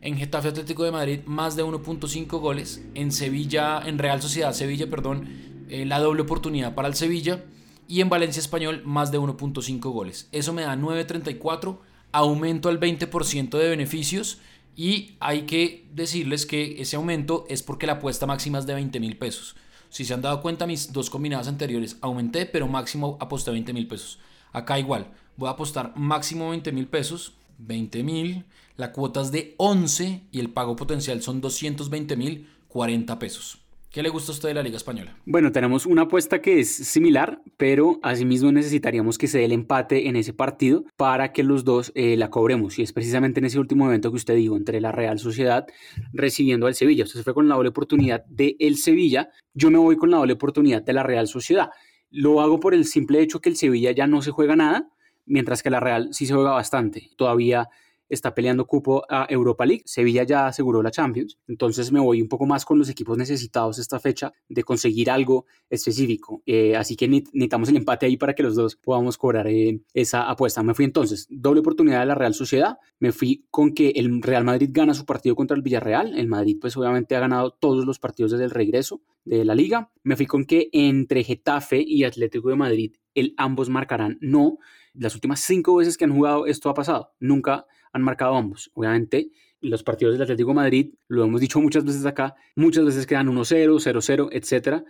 En 0.00 0.16
Getafe 0.16 0.48
Atlético 0.48 0.84
de 0.84 0.92
Madrid, 0.92 1.20
más 1.26 1.54
de 1.54 1.64
1.5 1.64 2.40
goles. 2.40 2.82
En 2.94 3.12
Sevilla, 3.12 3.82
en 3.84 3.98
Real 3.98 4.22
Sociedad 4.22 4.52
Sevilla, 4.52 4.88
perdón, 4.88 5.28
eh, 5.68 5.84
la 5.84 6.00
doble 6.00 6.22
oportunidad 6.22 6.74
para 6.74 6.88
el 6.88 6.94
Sevilla 6.94 7.44
y 7.88 8.02
en 8.02 8.10
Valencia 8.10 8.38
Español 8.38 8.82
más 8.84 9.10
de 9.10 9.18
1.5 9.18 9.80
goles. 9.90 10.28
Eso 10.30 10.52
me 10.52 10.62
da 10.62 10.76
9.34, 10.76 11.78
aumento 12.12 12.68
al 12.68 12.78
20% 12.78 13.58
de 13.58 13.68
beneficios 13.70 14.38
y 14.76 15.16
hay 15.18 15.42
que 15.42 15.88
decirles 15.92 16.46
que 16.46 16.80
ese 16.80 16.96
aumento 16.96 17.46
es 17.48 17.62
porque 17.62 17.86
la 17.86 17.94
apuesta 17.94 18.26
máxima 18.26 18.58
es 18.58 18.66
de 18.66 18.74
20 18.74 19.00
mil 19.00 19.16
pesos. 19.16 19.56
Si 19.88 20.04
se 20.04 20.12
han 20.12 20.22
dado 20.22 20.42
cuenta, 20.42 20.66
mis 20.66 20.92
dos 20.92 21.08
combinadas 21.08 21.48
anteriores 21.48 21.96
aumenté, 22.02 22.46
pero 22.46 22.68
máximo 22.68 23.16
aposté 23.20 23.50
20 23.50 23.72
mil 23.72 23.88
pesos. 23.88 24.20
Acá 24.52 24.78
igual, 24.78 25.10
voy 25.36 25.48
a 25.48 25.52
apostar 25.52 25.94
máximo 25.96 26.50
20 26.50 26.70
mil 26.72 26.86
pesos, 26.86 27.32
20 27.58 28.02
mil, 28.02 28.44
la 28.76 28.92
cuota 28.92 29.22
es 29.22 29.32
de 29.32 29.54
11 29.56 30.24
y 30.30 30.40
el 30.40 30.50
pago 30.50 30.76
potencial 30.76 31.22
son 31.22 31.40
220 31.40 32.16
mil 32.16 32.48
40 32.68 33.18
pesos. 33.18 33.58
¿Qué 33.90 34.02
le 34.02 34.10
gusta 34.10 34.32
a 34.32 34.34
usted 34.34 34.48
de 34.48 34.54
la 34.54 34.62
Liga 34.62 34.76
Española? 34.76 35.16
Bueno, 35.24 35.50
tenemos 35.50 35.86
una 35.86 36.02
apuesta 36.02 36.42
que 36.42 36.60
es 36.60 36.70
similar, 36.70 37.40
pero 37.56 37.98
asimismo 38.02 38.52
necesitaríamos 38.52 39.16
que 39.16 39.28
se 39.28 39.38
dé 39.38 39.46
el 39.46 39.52
empate 39.52 40.08
en 40.08 40.16
ese 40.16 40.34
partido 40.34 40.84
para 40.96 41.32
que 41.32 41.42
los 41.42 41.64
dos 41.64 41.90
eh, 41.94 42.14
la 42.18 42.28
cobremos. 42.28 42.78
Y 42.78 42.82
es 42.82 42.92
precisamente 42.92 43.40
en 43.40 43.46
ese 43.46 43.58
último 43.58 43.86
evento 43.86 44.10
que 44.10 44.16
usted 44.16 44.36
dijo, 44.36 44.56
entre 44.56 44.82
la 44.82 44.92
Real 44.92 45.18
Sociedad 45.18 45.66
recibiendo 46.12 46.66
al 46.66 46.74
Sevilla. 46.74 47.04
Usted 47.04 47.22
fue 47.22 47.32
con 47.32 47.48
la 47.48 47.54
doble 47.54 47.70
oportunidad 47.70 48.26
de 48.26 48.56
el 48.60 48.76
Sevilla, 48.76 49.30
yo 49.54 49.70
me 49.70 49.78
voy 49.78 49.96
con 49.96 50.10
la 50.10 50.18
doble 50.18 50.34
oportunidad 50.34 50.82
de 50.82 50.92
la 50.92 51.02
Real 51.02 51.26
Sociedad. 51.26 51.70
Lo 52.10 52.42
hago 52.42 52.60
por 52.60 52.74
el 52.74 52.84
simple 52.84 53.22
hecho 53.22 53.40
que 53.40 53.48
el 53.48 53.56
Sevilla 53.56 53.92
ya 53.92 54.06
no 54.06 54.20
se 54.20 54.32
juega 54.32 54.54
nada, 54.54 54.90
mientras 55.24 55.62
que 55.62 55.70
la 55.70 55.80
Real 55.80 56.10
sí 56.12 56.26
se 56.26 56.34
juega 56.34 56.50
bastante. 56.50 57.08
Todavía 57.16 57.68
está 58.08 58.34
peleando 58.34 58.66
cupo 58.66 59.04
a 59.08 59.26
Europa 59.28 59.66
League. 59.66 59.82
Sevilla 59.84 60.22
ya 60.24 60.46
aseguró 60.46 60.82
la 60.82 60.90
Champions. 60.90 61.38
Entonces 61.46 61.92
me 61.92 62.00
voy 62.00 62.22
un 62.22 62.28
poco 62.28 62.46
más 62.46 62.64
con 62.64 62.78
los 62.78 62.88
equipos 62.88 63.18
necesitados 63.18 63.78
esta 63.78 64.00
fecha 64.00 64.32
de 64.48 64.62
conseguir 64.62 65.10
algo 65.10 65.46
específico. 65.68 66.42
Eh, 66.46 66.76
así 66.76 66.96
que 66.96 67.08
necesitamos 67.08 67.68
el 67.68 67.76
empate 67.76 68.06
ahí 68.06 68.16
para 68.16 68.34
que 68.34 68.42
los 68.42 68.54
dos 68.54 68.76
podamos 68.76 69.18
cobrar 69.18 69.46
eh, 69.48 69.80
esa 69.94 70.28
apuesta. 70.28 70.62
Me 70.62 70.74
fui 70.74 70.84
entonces, 70.84 71.26
doble 71.30 71.60
oportunidad 71.60 72.00
de 72.00 72.06
la 72.06 72.14
Real 72.14 72.34
Sociedad. 72.34 72.78
Me 72.98 73.12
fui 73.12 73.46
con 73.50 73.74
que 73.74 73.90
el 73.90 74.22
Real 74.22 74.44
Madrid 74.44 74.70
gana 74.72 74.94
su 74.94 75.04
partido 75.04 75.36
contra 75.36 75.56
el 75.56 75.62
Villarreal. 75.62 76.18
El 76.18 76.28
Madrid 76.28 76.58
pues 76.60 76.76
obviamente 76.76 77.16
ha 77.16 77.20
ganado 77.20 77.52
todos 77.52 77.84
los 77.84 77.98
partidos 77.98 78.32
desde 78.32 78.44
el 78.44 78.50
regreso 78.50 79.02
de 79.24 79.44
la 79.44 79.54
liga. 79.54 79.90
Me 80.02 80.16
fui 80.16 80.26
con 80.26 80.44
que 80.44 80.68
entre 80.72 81.24
Getafe 81.24 81.82
y 81.86 82.04
Atlético 82.04 82.48
de 82.48 82.56
Madrid 82.56 82.92
el 83.14 83.34
ambos 83.36 83.68
marcarán 83.68 84.18
no. 84.20 84.58
Las 84.94 85.14
últimas 85.14 85.40
cinco 85.40 85.76
veces 85.76 85.96
que 85.96 86.04
han 86.04 86.14
jugado 86.14 86.46
esto 86.46 86.70
ha 86.70 86.74
pasado. 86.74 87.12
Nunca 87.20 87.66
han 87.92 88.02
marcado 88.02 88.36
ambos. 88.36 88.70
Obviamente, 88.74 89.30
los 89.60 89.82
partidos 89.82 90.14
del 90.14 90.22
Atlético 90.22 90.54
Madrid, 90.54 90.94
lo 91.08 91.24
hemos 91.24 91.40
dicho 91.40 91.60
muchas 91.60 91.84
veces 91.84 92.06
acá, 92.06 92.34
muchas 92.54 92.84
veces 92.84 93.06
quedan 93.06 93.28
1-0, 93.28 93.80
0-0, 93.80 94.28
etc. 94.32 94.84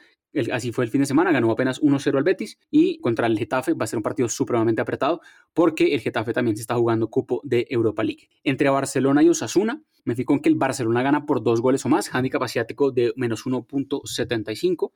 así 0.52 0.72
fue 0.72 0.84
el 0.84 0.90
fin 0.90 1.00
de 1.00 1.06
semana, 1.06 1.32
ganó 1.32 1.50
apenas 1.50 1.80
1-0 1.80 2.16
al 2.16 2.22
Betis 2.22 2.58
y 2.70 2.98
contra 3.00 3.26
el 3.26 3.38
Getafe 3.38 3.72
va 3.72 3.84
a 3.84 3.86
ser 3.86 3.96
un 3.96 4.02
partido 4.02 4.28
supremamente 4.28 4.82
apretado 4.82 5.20
porque 5.54 5.94
el 5.94 6.00
Getafe 6.00 6.32
también 6.32 6.56
se 6.56 6.62
está 6.62 6.74
jugando 6.74 7.08
cupo 7.08 7.40
de 7.44 7.66
Europa 7.70 8.04
League. 8.04 8.28
Entre 8.44 8.68
Barcelona 8.68 9.22
y 9.22 9.30
Osasuna, 9.30 9.82
me 10.04 10.14
fui 10.14 10.24
con 10.24 10.40
que 10.40 10.48
el 10.48 10.56
Barcelona 10.56 11.02
gana 11.02 11.24
por 11.24 11.42
dos 11.42 11.60
goles 11.60 11.84
o 11.86 11.88
más, 11.88 12.14
handicap 12.14 12.42
asiático 12.42 12.90
de 12.90 13.12
menos 13.16 13.46
1.75 13.46 14.92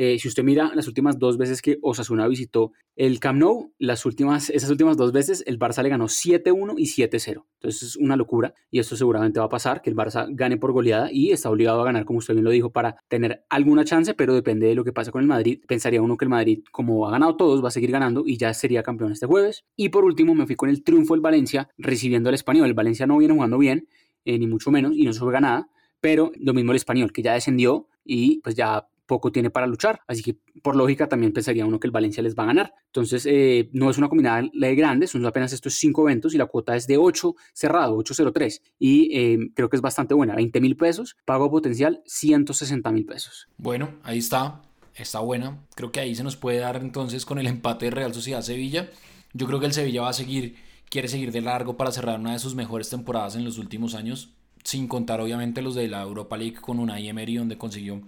eh, 0.00 0.16
si 0.20 0.28
usted 0.28 0.44
mira 0.44 0.70
las 0.76 0.86
últimas 0.86 1.18
dos 1.18 1.38
veces 1.38 1.60
que 1.60 1.78
Osasuna 1.82 2.28
visitó 2.28 2.70
el 2.94 3.18
Camp 3.18 3.40
Nou, 3.40 3.72
las 3.80 4.06
últimas, 4.06 4.48
esas 4.48 4.70
últimas 4.70 4.96
dos 4.96 5.10
veces 5.10 5.42
el 5.44 5.58
Barça 5.58 5.82
le 5.82 5.88
ganó 5.88 6.04
7-1 6.04 6.74
y 6.76 6.84
7-0. 6.84 7.46
Entonces 7.54 7.82
es 7.82 7.96
una 7.96 8.14
locura 8.14 8.54
y 8.70 8.78
esto 8.78 8.96
seguramente 8.96 9.40
va 9.40 9.46
a 9.46 9.48
pasar, 9.48 9.82
que 9.82 9.90
el 9.90 9.96
Barça 9.96 10.28
gane 10.30 10.56
por 10.56 10.70
goleada 10.70 11.10
y 11.10 11.32
está 11.32 11.50
obligado 11.50 11.80
a 11.80 11.84
ganar, 11.84 12.04
como 12.04 12.20
usted 12.20 12.34
bien 12.34 12.44
lo 12.44 12.52
dijo, 12.52 12.70
para 12.70 12.94
tener 13.08 13.44
alguna 13.50 13.84
chance, 13.84 14.14
pero 14.14 14.34
depende 14.34 14.68
de 14.68 14.76
lo 14.76 14.84
que 14.84 14.92
pase 14.92 15.10
con 15.10 15.20
el 15.20 15.26
Madrid. 15.26 15.64
Pensaría 15.66 16.00
uno 16.00 16.16
que 16.16 16.26
el 16.26 16.28
Madrid, 16.28 16.62
como 16.70 17.08
ha 17.08 17.10
ganado 17.10 17.36
todos, 17.36 17.64
va 17.64 17.66
a 17.66 17.72
seguir 17.72 17.90
ganando 17.90 18.22
y 18.24 18.36
ya 18.36 18.54
sería 18.54 18.84
campeón 18.84 19.10
este 19.10 19.26
jueves. 19.26 19.64
Y 19.74 19.88
por 19.88 20.04
último 20.04 20.32
me 20.32 20.46
fui 20.46 20.54
con 20.54 20.68
el 20.68 20.84
triunfo 20.84 21.14
del 21.14 21.22
Valencia 21.22 21.70
recibiendo 21.76 22.28
al 22.28 22.36
Español. 22.36 22.68
El 22.68 22.74
Valencia 22.74 23.08
no 23.08 23.18
viene 23.18 23.34
jugando 23.34 23.58
bien, 23.58 23.88
eh, 24.24 24.38
ni 24.38 24.46
mucho 24.46 24.70
menos, 24.70 24.92
y 24.94 25.02
no 25.02 25.12
se 25.12 25.18
juega 25.18 25.40
nada, 25.40 25.70
pero 26.00 26.30
lo 26.36 26.54
mismo 26.54 26.70
el 26.70 26.76
Español, 26.76 27.12
que 27.12 27.22
ya 27.22 27.32
descendió 27.32 27.88
y 28.04 28.40
pues 28.42 28.54
ya 28.54 28.86
poco 29.08 29.32
tiene 29.32 29.50
para 29.50 29.66
luchar. 29.66 30.02
Así 30.06 30.22
que 30.22 30.36
por 30.62 30.76
lógica 30.76 31.08
también 31.08 31.32
pensaría 31.32 31.66
uno 31.66 31.80
que 31.80 31.88
el 31.88 31.90
Valencia 31.90 32.22
les 32.22 32.36
va 32.36 32.44
a 32.44 32.46
ganar. 32.46 32.74
Entonces 32.86 33.26
eh, 33.26 33.68
no 33.72 33.90
es 33.90 33.98
una 33.98 34.08
combinada 34.08 34.42
grande, 34.52 35.08
son 35.08 35.26
apenas 35.26 35.52
estos 35.52 35.74
cinco 35.74 36.02
eventos 36.08 36.34
y 36.34 36.38
la 36.38 36.46
cuota 36.46 36.76
es 36.76 36.86
de 36.86 36.98
8 36.98 37.34
cerrado, 37.52 37.96
803. 37.96 38.62
Y 38.78 39.16
eh, 39.18 39.38
creo 39.56 39.68
que 39.68 39.76
es 39.76 39.82
bastante 39.82 40.14
buena, 40.14 40.36
20 40.36 40.60
mil 40.60 40.76
pesos, 40.76 41.16
pago 41.24 41.50
potencial 41.50 42.02
160 42.06 42.92
mil 42.92 43.06
pesos. 43.06 43.48
Bueno, 43.56 43.94
ahí 44.04 44.18
está, 44.18 44.62
está 44.94 45.18
buena. 45.20 45.64
Creo 45.74 45.90
que 45.90 46.00
ahí 46.00 46.14
se 46.14 46.22
nos 46.22 46.36
puede 46.36 46.58
dar 46.58 46.76
entonces 46.76 47.24
con 47.24 47.38
el 47.38 47.48
empate 47.48 47.86
de 47.86 47.90
Real 47.90 48.14
Sociedad 48.14 48.42
Sevilla. 48.42 48.90
Yo 49.32 49.46
creo 49.46 49.58
que 49.58 49.66
el 49.66 49.72
Sevilla 49.72 50.02
va 50.02 50.10
a 50.10 50.12
seguir, 50.12 50.56
quiere 50.90 51.08
seguir 51.08 51.32
de 51.32 51.40
largo 51.40 51.76
para 51.76 51.92
cerrar 51.92 52.20
una 52.20 52.34
de 52.34 52.38
sus 52.38 52.54
mejores 52.54 52.90
temporadas 52.90 53.36
en 53.36 53.44
los 53.44 53.56
últimos 53.56 53.94
años, 53.94 54.34
sin 54.64 54.86
contar 54.86 55.20
obviamente 55.22 55.62
los 55.62 55.74
de 55.74 55.88
la 55.88 56.02
Europa 56.02 56.36
League 56.36 56.56
con 56.60 56.78
una 56.78 57.00
Emery 57.00 57.36
donde 57.36 57.56
consiguió 57.56 58.02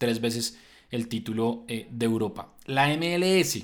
tres 0.00 0.20
veces 0.20 0.58
el 0.90 1.06
título 1.06 1.64
eh, 1.68 1.86
de 1.90 2.06
Europa. 2.06 2.52
La 2.64 2.88
MLS, 2.96 3.62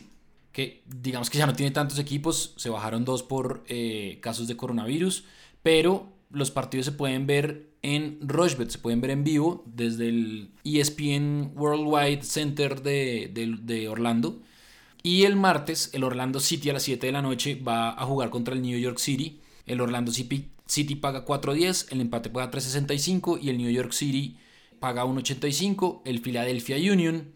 que 0.53 0.83
digamos 0.87 1.31
que 1.31 1.38
ya 1.38 1.46
no 1.46 1.55
tiene 1.55 1.72
tantos 1.72 1.99
equipos, 1.99 2.55
se 2.57 2.70
bajaron 2.70 3.05
dos 3.05 3.25
por 3.25 3.64
eh, 3.66 4.18
casos 4.20 4.46
de 4.46 4.57
coronavirus, 4.57 5.25
pero 5.62 6.12
los 6.31 6.51
partidos 6.51 6.87
se 6.87 6.92
pueden 6.92 7.27
ver 7.27 7.70
en 7.83 8.18
Rochebet, 8.20 8.70
se 8.70 8.79
pueden 8.79 9.01
ver 9.01 9.11
en 9.11 9.25
vivo 9.25 9.64
desde 9.66 10.09
el 10.09 10.51
ESPN 10.62 11.53
Worldwide 11.57 12.22
Center 12.22 12.83
de, 12.83 13.31
de, 13.33 13.88
Orlando. 13.88 14.42
Y 15.03 15.22
el 15.22 15.37
martes, 15.37 15.90
el 15.94 16.05
Orlando 16.05 16.40
City 16.40 16.68
a 16.68 16.75
las 16.75 16.83
7 16.83 17.07
de 17.07 17.12
la 17.12 17.22
noche 17.22 17.55
va 17.55 17.90
a 17.90 18.05
jugar 18.05 18.29
contra 18.31 18.55
el 18.55 18.62
New 18.62 18.79
York 18.79 18.99
City. 18.99 19.40
El 19.64 19.81
Orlando 19.81 20.12
City, 20.12 20.51
City 20.66 20.96
paga 20.96 21.25
4.10, 21.25 21.92
el 21.92 22.01
empate 22.01 22.29
paga 22.29 22.51
3.65 22.51 23.38
y 23.40 23.51
el 23.51 23.59
New 23.59 23.70
York 23.70 23.92
City 23.92 24.37
paga 24.79 25.05
1.85, 25.05 26.03
el 26.05 26.21
Philadelphia 26.21 26.77
Union 26.77 27.33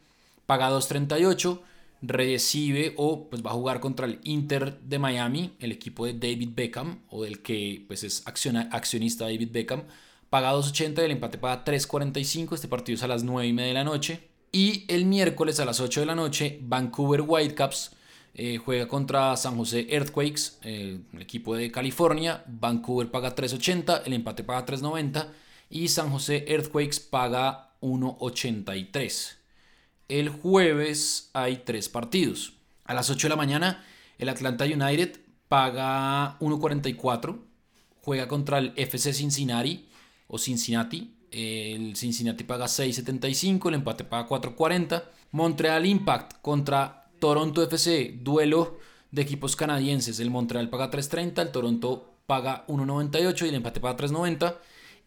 paga 0.46 0.70
2.38, 0.70 1.60
recibe 2.02 2.94
o 2.96 3.28
pues 3.28 3.44
va 3.44 3.50
a 3.50 3.54
jugar 3.54 3.80
contra 3.80 4.06
el 4.06 4.20
Inter 4.24 4.80
de 4.80 4.98
Miami, 4.98 5.52
el 5.60 5.72
equipo 5.72 6.06
de 6.06 6.14
David 6.14 6.50
Beckham 6.54 7.00
o 7.08 7.22
del 7.22 7.40
que 7.40 7.84
pues 7.86 8.04
es 8.04 8.22
accionista 8.26 9.24
David 9.24 9.50
Beckham, 9.52 9.84
paga 10.28 10.52
2.80, 10.52 10.98
el 11.00 11.10
empate 11.12 11.38
paga 11.38 11.64
3.45, 11.64 12.54
este 12.54 12.68
partido 12.68 12.96
es 12.96 13.02
a 13.02 13.08
las 13.08 13.22
9 13.22 13.46
y 13.46 13.52
media 13.52 13.68
de 13.68 13.74
la 13.74 13.84
noche. 13.84 14.28
Y 14.52 14.84
el 14.88 15.04
miércoles 15.04 15.60
a 15.60 15.64
las 15.64 15.78
8 15.78 16.00
de 16.00 16.06
la 16.06 16.16
noche, 16.16 16.58
Vancouver 16.62 17.22
Whitecaps 17.22 17.92
eh, 18.34 18.58
juega 18.58 18.88
contra 18.88 19.36
San 19.36 19.56
José 19.56 19.86
Earthquakes, 19.90 20.58
el 20.62 21.04
equipo 21.20 21.54
de 21.54 21.70
California. 21.70 22.42
Vancouver 22.48 23.10
paga 23.10 23.34
3.80, 23.34 24.02
el 24.06 24.14
empate 24.14 24.42
paga 24.42 24.66
3.90 24.66 25.28
y 25.70 25.88
San 25.88 26.10
José 26.10 26.44
Earthquakes 26.48 27.00
paga 27.00 27.70
1.83. 27.80 29.36
El 30.08 30.28
jueves 30.28 31.30
hay 31.32 31.62
tres 31.64 31.88
partidos. 31.88 32.54
A 32.84 32.92
las 32.92 33.08
8 33.08 33.26
de 33.26 33.30
la 33.30 33.36
mañana 33.36 33.84
el 34.18 34.28
Atlanta 34.28 34.64
United 34.66 35.18
paga 35.48 36.38
1.44, 36.40 37.38
juega 38.02 38.28
contra 38.28 38.58
el 38.58 38.72
FC 38.76 39.14
Cincinnati 39.14 39.88
o 40.28 40.36
Cincinnati. 40.36 41.16
El 41.30 41.96
Cincinnati 41.96 42.44
paga 42.44 42.66
6.75, 42.66 43.68
el 43.68 43.74
empate 43.76 44.04
paga 44.04 44.28
4.40. 44.28 45.04
Montreal 45.32 45.86
Impact 45.86 46.42
contra 46.42 47.08
Toronto 47.20 47.62
FC, 47.62 48.18
duelo 48.20 48.78
de 49.10 49.22
equipos 49.22 49.56
canadienses. 49.56 50.20
El 50.20 50.30
Montreal 50.30 50.68
paga 50.68 50.90
3.30, 50.90 51.40
el 51.40 51.52
Toronto 51.52 52.14
paga 52.26 52.66
1.98 52.66 53.46
y 53.46 53.48
el 53.48 53.54
empate 53.54 53.80
paga 53.80 53.96
3.90. 53.96 54.56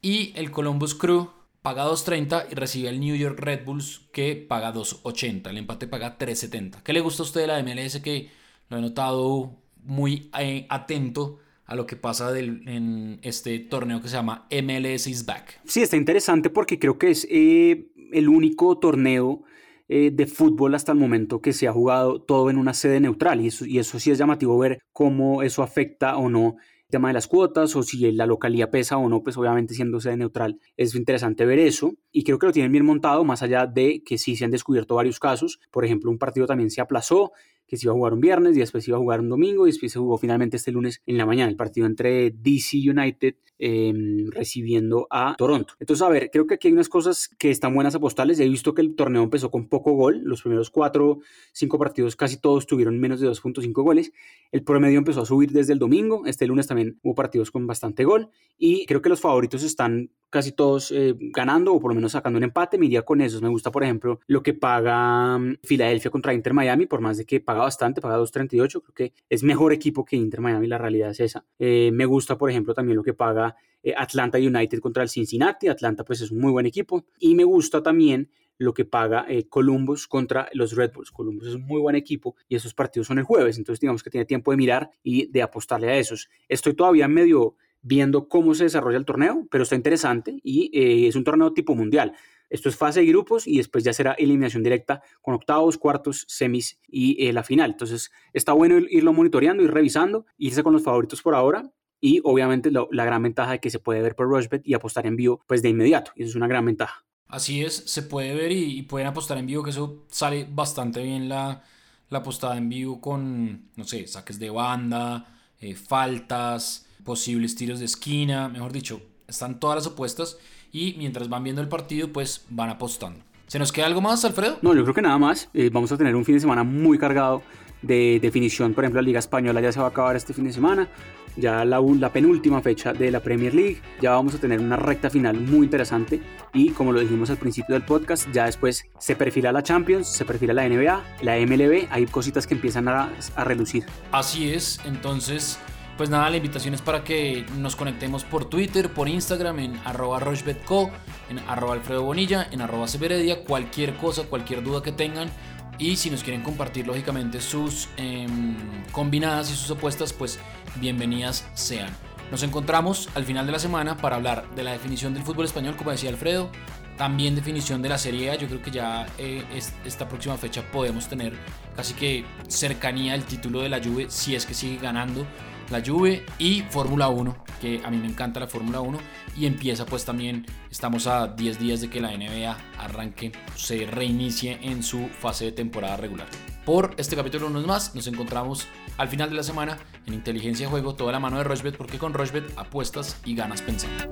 Y 0.06 0.34
el 0.36 0.52
Columbus 0.52 0.96
Crew 0.96 1.30
paga 1.62 1.86
2.30 1.86 2.48
y 2.52 2.56
recibe 2.56 2.89
el 2.89 3.00
New 3.00 3.16
York 3.16 3.39
Red 3.39 3.63
Bulls 3.63 4.02
que 4.12 4.36
paga 4.36 4.74
2.80. 4.74 5.50
El 5.50 5.60
empate 5.60 5.88
paga 5.88 6.18
3.70. 6.18 6.84
¿Qué 6.84 6.92
le 6.92 7.00
gusta 7.00 7.24
a 7.24 7.26
usted 7.26 7.39
de 7.39 7.48
la 7.48 7.63
MLS 7.63 8.02
que 8.02 8.30
lo 8.68 8.78
he 8.78 8.82
notado 8.82 9.56
muy 9.82 10.30
eh, 10.38 10.68
atento 10.70 11.39
a 11.66 11.76
lo 11.76 11.88
que 11.88 11.96
pasa 11.96 12.38
en 12.38 13.18
este 13.22 13.58
torneo 13.60 14.02
que 14.02 14.10
se 14.10 14.18
llama 14.18 14.46
MLS 14.52 15.08
is 15.08 15.26
Back? 15.26 15.62
Sí, 15.63 15.82
está 15.82 15.96
interesante 15.96 16.50
porque 16.50 16.80
creo 16.80 17.00
que 17.00 17.10
es 17.10 17.26
eh, 17.32 17.88
el 18.12 18.28
único 18.28 18.78
torneo 18.80 19.44
eh, 19.88 20.12
de 20.12 20.28
fútbol 20.28 20.76
hasta 20.76 20.92
el 20.92 20.98
momento 20.98 21.42
que 21.42 21.54
se 21.54 21.66
ha 21.70 21.72
jugado 21.72 22.22
todo 22.22 22.50
en 22.50 22.58
una 22.58 22.74
sede 22.74 23.00
neutral 23.00 23.39
y 23.39 23.78
eso 23.78 24.00
sí 24.00 24.12
es 24.12 24.18
llamativo 24.18 24.58
ver 24.58 24.82
cómo 24.92 25.44
eso 25.44 25.63
afecta 25.63 26.18
o 26.18 26.30
no 26.30 26.58
tema 26.93 27.08
de 27.08 27.15
las 27.15 27.27
cuotas 27.27 27.75
o 27.75 27.82
si 27.82 28.12
la 28.12 28.27
localidad 28.27 28.69
pesa 28.69 28.97
o 28.97 29.10
no, 29.10 29.23
pues 29.23 29.36
obviamente 29.36 29.73
siendo 29.73 29.97
neutral 30.15 30.60
es 30.77 30.93
interesante 30.93 31.43
ver 31.43 31.58
eso. 31.58 31.95
Y 32.12 32.23
creo 32.23 32.38
que 32.38 32.45
lo 32.45 32.53
tienen 32.53 32.71
bien 32.71 32.86
montado 32.86 33.25
más 33.25 33.41
allá 33.41 33.65
de 33.65 34.03
que 34.06 34.19
sí 34.19 34.36
se 34.36 34.45
han 34.45 34.51
descubierto 34.51 34.93
varios 34.93 35.19
casos, 35.19 35.60
por 35.71 35.86
ejemplo 35.86 36.12
un 36.12 36.19
partido 36.19 36.45
también 36.45 36.69
se 36.69 36.82
aplazó 36.82 37.32
que 37.73 37.77
se 37.77 37.88
iba 37.88 37.93
a 37.93 37.95
jugar 37.95 38.13
un 38.13 38.21
viernes 38.21 38.55
y 38.55 38.59
después 38.59 38.83
se 38.83 38.91
iba 38.91 38.97
a 38.97 39.01
jugar 39.01 39.19
un 39.19 39.29
domingo 39.29 39.65
y 39.65 39.71
después 39.71 39.91
se 39.91 39.97
jugó 39.97 40.19
finalmente 40.19 40.57
este 40.57 40.71
lunes 40.71 41.01
en 41.07 41.17
la 41.17 41.25
mañana 41.25 41.49
el 41.49 41.55
partido 41.55 41.88
entre 41.88 42.29
DC 42.29 42.77
United 42.88 43.33
em, 43.57 44.29
recibiendo 44.29 45.07
a 45.09 45.33
Toronto. 45.39 45.73
Entonces, 45.79 46.03
a 46.05 46.09
ver, 46.09 46.29
creo 46.31 46.45
que 46.45 46.53
aquí 46.53 46.67
hay 46.67 46.73
unas 46.73 46.88
cosas 46.88 47.29
que 47.39 47.49
están 47.49 47.73
buenas 47.73 47.95
apostarles. 47.95 48.39
He 48.39 48.47
visto 48.47 48.75
que 48.75 48.81
el 48.81 48.95
torneo 48.95 49.23
empezó 49.23 49.49
con 49.49 49.69
poco 49.69 49.93
gol. 49.93 50.21
Los 50.23 50.43
primeros 50.43 50.69
cuatro, 50.69 51.21
cinco 51.51 51.79
partidos 51.79 52.15
casi 52.15 52.38
todos 52.38 52.67
tuvieron 52.67 52.99
menos 52.99 53.19
de 53.19 53.27
2.5 53.27 53.73
goles. 53.83 54.12
El 54.51 54.63
promedio 54.63 54.99
empezó 54.99 55.21
a 55.21 55.25
subir 55.25 55.51
desde 55.51 55.73
el 55.73 55.79
domingo. 55.79 56.27
Este 56.27 56.45
lunes 56.45 56.67
también 56.67 56.99
hubo 57.01 57.15
partidos 57.15 57.49
con 57.49 57.65
bastante 57.65 58.03
gol. 58.03 58.29
Y 58.59 58.86
creo 58.86 59.01
que 59.01 59.09
los 59.09 59.19
favoritos 59.19 59.63
están 59.63 60.12
casi 60.29 60.51
todos 60.51 60.91
eh, 60.91 61.15
ganando 61.17 61.73
o 61.73 61.79
por 61.79 61.91
lo 61.91 61.95
menos 61.95 62.12
sacando 62.12 62.38
un 62.38 62.43
empate. 62.43 62.77
Me 62.77 62.86
iría 62.86 63.01
con 63.01 63.21
esos. 63.21 63.41
Me 63.41 63.49
gusta, 63.49 63.71
por 63.71 63.83
ejemplo, 63.83 64.19
lo 64.27 64.43
que 64.43 64.53
paga 64.53 65.38
mm, 65.39 65.57
Filadelfia 65.63 66.12
contra 66.12 66.33
Inter 66.33 66.53
Miami, 66.53 66.86
por 66.86 67.01
más 67.01 67.17
de 67.17 67.25
que 67.25 67.39
paga 67.39 67.62
bastante, 67.63 68.02
paga 68.02 68.17
2.38. 68.17 68.82
Creo 68.82 68.93
que 68.93 69.13
es 69.30 69.43
mejor 69.43 69.73
equipo 69.73 70.06
que 70.06 70.15
Inter 70.15 70.41
Miami, 70.41 70.67
la 70.67 70.78
realidad 70.78 71.10
es 71.12 71.19
esa. 71.19 71.45
Eh, 71.60 71.91
me 71.93 72.06
gusta, 72.06 72.38
por 72.38 72.49
ejemplo, 72.49 72.73
también 72.73 72.95
lo 72.95 73.04
que 73.04 73.13
paga 73.13 73.56
eh, 73.82 73.93
Atlanta 73.97 74.38
United 74.38 74.80
contra 74.80 75.04
el 75.04 75.10
Cincinnati. 75.10 75.67
Atlanta, 75.67 76.04
pues 76.04 76.21
es 76.21 76.32
un 76.32 76.39
muy 76.39 76.52
buen 76.52 76.65
equipo. 76.65 77.06
Y 77.19 77.36
me 77.36 77.43
gusta 77.43 77.82
también 77.82 78.30
lo 78.58 78.73
que 78.73 78.86
paga 78.86 79.26
Columbus 79.49 80.08
contra 80.08 80.47
los 80.54 80.76
Red 80.76 80.93
Bulls. 80.93 81.12
Columbus 81.12 81.47
es 81.47 81.56
un 81.56 81.63
muy 81.63 81.82
buen 81.82 81.95
equipo 81.95 82.36
y 82.47 82.56
esos 82.56 82.73
partidos 82.73 83.08
son 83.08 83.17
el 83.17 83.23
jueves, 83.23 83.58
entonces 83.58 83.80
digamos 83.80 84.04
que 84.04 84.12
tiene 84.12 84.26
tiempo 84.26 84.52
de 84.52 84.58
mirar 84.58 84.91
y 85.02 85.26
de 85.26 85.41
apostarle 85.41 85.89
a 85.89 85.97
esos. 85.97 86.30
Estoy 86.47 86.76
todavía 86.76 87.08
medio 87.08 87.56
viendo 87.84 88.30
cómo 88.30 88.56
se 88.56 88.63
desarrolla 88.63 88.97
el 88.97 89.06
torneo, 89.06 89.45
pero 89.52 89.63
está 89.63 89.76
interesante 89.76 90.39
y 90.41 90.71
eh, 90.73 91.08
es 91.08 91.15
un 91.15 91.23
torneo 91.23 91.54
tipo 91.54 91.76
mundial. 91.76 92.13
Esto 92.54 92.70
es 92.70 92.76
fase 92.76 93.00
de 93.00 93.08
grupos 93.08 93.48
y 93.48 93.58
después 93.58 93.84
ya 93.84 93.94
será 93.94 94.12
eliminación 94.13 94.62
directa 94.62 95.02
con 95.24 95.34
octavos, 95.34 95.80
cuartos, 95.80 96.24
semis 96.28 96.80
y 96.88 97.26
eh, 97.26 97.34
la 97.34 97.42
final. 97.42 97.72
Entonces 97.72 98.12
está 98.32 98.54
bueno 98.54 98.78
irlo 98.78 99.12
monitoreando, 99.12 99.63
ir 99.63 99.72
revisando, 99.72 100.28
irse 100.38 100.62
con 100.62 100.72
los 100.72 100.84
favoritos 100.84 101.24
por 101.24 101.34
ahora 101.34 101.63
y 102.00 102.22
obviamente 102.24 102.70
la 102.70 103.06
gran 103.06 103.24
ventaja 103.24 103.54
de 103.54 103.60
que 103.60 103.72
se 103.72 103.80
puede 103.80 104.04
ver 104.04 104.16
por 104.16 104.28
Rushbet 104.28 104.62
y 104.68 104.76
apostar 104.76 105.08
en 105.08 105.16
vivo 105.16 105.44
pues 105.48 105.63
de 105.63 105.70
inmediato. 105.70 106.12
Y 106.16 106.22
eso 106.22 106.30
es 106.30 106.36
una 106.36 106.48
gran 106.48 106.63
ventaja. 106.63 107.04
Así 107.28 107.63
es, 107.63 107.74
se 107.74 108.04
puede 108.04 108.36
ver 108.36 108.52
y, 108.52 108.84
pueden 108.84 109.08
apostar 109.08 109.39
en 109.39 109.48
vivo, 109.48 109.63
que 109.63 109.72
eso 109.72 110.04
sale 110.12 110.46
bastante 110.48 111.02
bien 111.02 111.28
la, 111.28 111.63
la 112.12 112.20
apostada 112.20 112.56
en 112.56 112.70
vivo 112.70 113.02
con, 113.02 113.72
no 113.76 113.84
sé, 113.86 114.06
saques 114.06 114.38
de 114.38 114.52
banda, 114.52 115.39
eh, 115.60 115.74
faltas, 115.74 116.86
posibles 117.04 117.56
tiros 117.56 117.80
de 117.80 117.86
esquina, 117.86 118.48
mejor 118.48 118.72
dicho, 118.72 119.02
están 119.28 119.60
todas 119.60 119.78
las 119.78 119.88
opuestas 119.88 120.38
y 120.73 120.95
mientras 120.97 121.29
van 121.29 121.45
viendo 121.45 121.62
el 121.62 121.69
partido 121.69 122.09
pues 122.09 122.45
van 122.49 122.69
apostando. 122.69 123.21
¿Se 123.47 123.59
nos 123.59 123.71
queda 123.71 123.86
algo 123.86 124.01
más, 124.01 124.25
Alfredo? 124.25 124.57
No, 124.62 124.73
yo 124.73 124.81
creo 124.81 124.95
que 124.95 125.01
nada 125.01 125.17
más. 125.17 125.47
Eh, 125.53 125.69
vamos 125.71 125.91
a 125.91 125.97
tener 125.97 126.15
un 126.15 126.25
fin 126.25 126.36
de 126.36 126.41
semana 126.41 126.63
muy 126.63 126.97
cargado 126.97 127.43
de 127.83 128.19
definición. 128.19 128.73
Por 128.73 128.83
ejemplo, 128.83 129.01
la 129.01 129.05
Liga 129.05 129.19
Española 129.19 129.62
ya 129.62 129.71
se 129.71 129.79
va 129.79 129.86
a 129.86 129.89
acabar 129.89 130.15
este 130.15 130.33
fin 130.33 130.45
de 130.45 130.53
semana. 130.53 130.88
Ya 131.36 131.63
la, 131.65 131.79
la 131.79 132.12
penúltima 132.12 132.62
fecha 132.62 132.93
de 132.93 133.12
la 133.12 133.19
Premier 133.19 133.53
League. 133.53 133.79
Ya 134.01 134.12
vamos 134.12 134.33
a 134.33 134.39
tener 134.39 134.59
una 134.59 134.75
recta 134.75 135.09
final 135.12 135.39
muy 135.39 135.65
interesante. 135.65 136.19
Y 136.53 136.69
como 136.71 136.91
lo 136.91 136.99
dijimos 136.99 137.29
al 137.29 137.38
principio 137.38 137.73
del 137.73 137.83
podcast, 137.83 138.27
ya 138.31 138.45
después 138.45 138.86
se 138.97 139.15
perfila 139.15 139.51
la 139.51 139.62
Champions, 139.62 140.07
se 140.07 140.25
perfila 140.25 140.53
la 140.53 140.67
NBA, 140.67 141.03
la 141.21 141.38
MLB. 141.38 141.88
Hay 141.91 142.07
cositas 142.07 142.47
que 142.47 142.55
empiezan 142.55 142.88
a, 142.88 143.12
a 143.36 143.43
relucir. 143.43 143.86
Así 144.12 144.51
es. 144.51 144.79
Entonces 144.86 145.59
pues 145.97 146.10
nada, 146.10 146.29
la 146.29 146.38
invitación 146.38 146.73
es 146.73 146.82
para 146.82 147.03
que 147.03 147.45
nos 147.58 147.75
conectemos 147.75 148.23
por 148.23 148.45
Twitter, 148.45 148.91
por 148.91 149.08
Instagram, 149.08 149.60
en 149.60 149.79
arroba 149.86 150.19
rochbetco, 150.19 150.89
en 151.29 151.39
arroba 151.39 151.73
alfredo 151.73 152.03
bonilla, 152.03 152.47
en 152.51 152.62
arroba 152.62 152.88
severedia, 152.88 153.43
cualquier 153.43 153.95
cosa, 153.97 154.23
cualquier 154.23 154.63
duda 154.63 154.82
que 154.82 154.91
tengan. 154.91 155.29
Y 155.77 155.95
si 155.95 156.10
nos 156.10 156.23
quieren 156.23 156.41
compartir 156.41 156.88
lógicamente 156.88 157.41
sus 157.41 157.89
em, 157.97 158.56
combinadas 158.91 159.51
y 159.51 159.56
sus 159.56 159.69
apuestas, 159.71 160.13
pues 160.13 160.39
bienvenidas 160.75 161.47
sean. 161.53 161.89
Nos 162.32 162.41
encontramos 162.41 163.10
al 163.15 163.25
final 163.25 163.45
de 163.45 163.51
la 163.51 163.60
semana 163.60 163.97
para 163.97 164.15
hablar 164.15 164.49
de 164.56 164.63
la 164.63 164.71
definición 164.71 165.13
del 165.13 165.23
fútbol 165.23 165.45
español, 165.45 165.75
como 165.75 165.91
decía 165.91 166.10
Alfredo, 166.10 166.49
también 166.97 167.36
definición 167.36 167.82
de 167.82 167.89
la 167.89 167.97
Serie 167.97 168.32
A. 168.32 168.36
Yo 168.36 168.47
creo 168.47 168.62
que 168.62 168.71
ya 168.71 169.06
eh, 169.17 169.43
esta 169.86 170.08
próxima 170.08 170.38
fecha 170.38 170.63
podemos 170.71 171.08
tener 171.08 171.34
casi 171.75 171.93
que 171.93 172.25
cercanía 172.47 173.13
al 173.13 173.23
título 173.23 173.62
de 173.62 173.69
la 173.69 173.84
Juve 173.84 174.08
si 174.10 174.36
es 174.36 174.45
que 174.45 174.53
sigue 174.53 174.77
ganando 174.77 175.25
la 175.69 175.82
Juve 175.84 176.25
y 176.38 176.62
Fórmula 176.69 177.08
1, 177.08 177.36
que 177.62 177.82
a 177.84 177.89
mí 177.89 177.97
me 177.97 178.08
encanta 178.08 178.39
la 178.39 178.47
Fórmula 178.47 178.79
1 178.82 178.97
y 179.38 179.45
empieza 179.45 179.86
pues 179.86 180.06
también, 180.06 180.45
estamos 180.69 181.08
a 181.08 181.27
10 181.27 181.60
días 181.60 181.82
de 181.82 181.89
que 181.89 182.01
la 182.01 182.15
NBA 182.15 182.56
arranque, 182.77 183.32
se 183.56 183.86
reinicie 183.86 184.60
en 184.62 184.84
su 184.84 185.08
fase 185.08 185.45
de 185.45 185.51
temporada 185.51 185.97
regular. 185.97 186.27
Por 186.65 186.93
este 186.97 187.15
capítulo 187.15 187.49
no 187.49 187.60
es 187.60 187.65
más, 187.65 187.95
nos 187.95 188.08
encontramos 188.08 188.67
al 188.97 189.10
final 189.10 189.29
de 189.29 189.36
la 189.36 189.43
semana 189.43 189.77
en 190.06 190.13
Inteligencia 190.13 190.69
Juego, 190.69 190.95
toda 190.95 191.12
la 191.12 191.19
mano 191.19 191.38
de 191.38 191.43
Rochbet, 191.43 191.75
porque 191.75 191.97
con 191.97 192.13
Rochbet 192.13 192.53
apuestas 192.56 193.17
y 193.25 193.36
ganas 193.36 193.62
pensando. 193.62 194.10